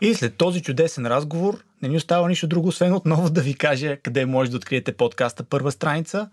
[0.00, 3.96] И след този чудесен разговор не ни остава нищо друго, освен отново да ви кажа
[3.96, 6.30] къде може да откриете подкаста първа страница.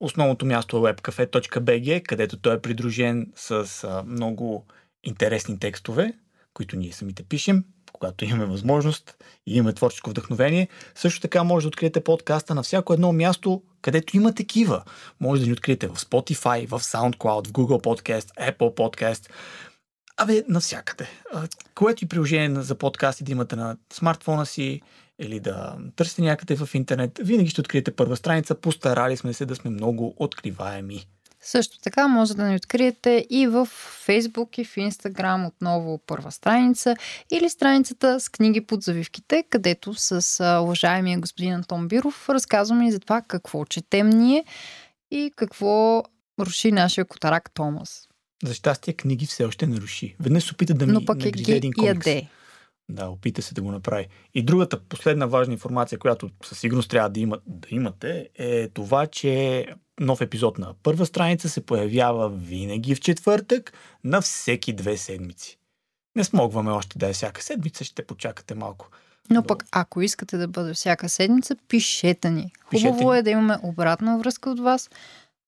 [0.00, 4.66] Основното място е webcafe.bg, където той е придружен с а, много
[5.04, 6.12] интересни текстове,
[6.54, 9.14] които ние самите пишем, когато имаме възможност
[9.46, 10.68] и имаме творческо вдъхновение.
[10.94, 14.82] Също така може да откриете подкаста на всяко едно място, където има такива.
[15.20, 19.30] Може да ни откриете в Spotify, в SoundCloud, в Google Podcast, Apple Podcast,
[20.22, 21.08] Абе, навсякъде.
[21.74, 24.80] Което и приложение за подкасти да имате на смартфона си
[25.18, 28.54] или да търсите някъде в интернет, винаги ще откриете първа страница.
[28.54, 31.06] Постарали сме се да сме много откриваеми.
[31.40, 33.68] Също така може да ни откриете и в
[34.06, 36.96] Facebook и в Instagram отново първа страница
[37.30, 43.00] или страницата с книги под завивките, където с уважаемия господин Антон Биров разказваме и за
[43.00, 44.44] това какво четем ние
[45.10, 46.02] и какво
[46.40, 48.09] руши нашия котарак Томас.
[48.44, 50.16] За щастие книги все още не руши.
[50.20, 52.06] Веднъж се опита да ми Но пък нагризе ги един комикс.
[52.06, 52.28] яде.
[52.88, 54.08] Да, опита се да го направи.
[54.34, 59.06] И другата последна важна информация, която със сигурност трябва да, има, да имате, е това,
[59.06, 59.66] че
[60.00, 63.72] нов епизод на първа страница се появява винаги в четвъртък
[64.04, 65.58] на всеки две седмици.
[66.16, 68.88] Не смогваме още да е всяка седмица, ще почакате малко.
[69.30, 72.52] Но пък ако искате да бъде всяка седмица, пишете ни.
[72.70, 73.18] Пишете Хубаво ни.
[73.18, 74.90] е да имаме обратна връзка от вас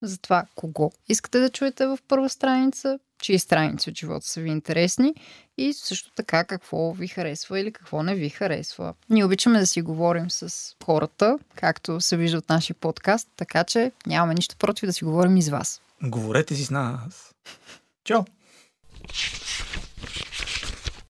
[0.02, 4.50] за това кого искате да чуете в първа страница, чии страници от живота са ви
[4.50, 5.14] интересни
[5.58, 8.94] и също така какво ви харесва или какво не ви харесва.
[9.10, 13.92] Ние обичаме да си говорим с хората, както се вижда от нашия подкаст, така че
[14.06, 15.80] нямаме нищо против да си говорим и с вас.
[16.02, 17.34] Говорете си с нас.
[18.04, 18.24] Чао!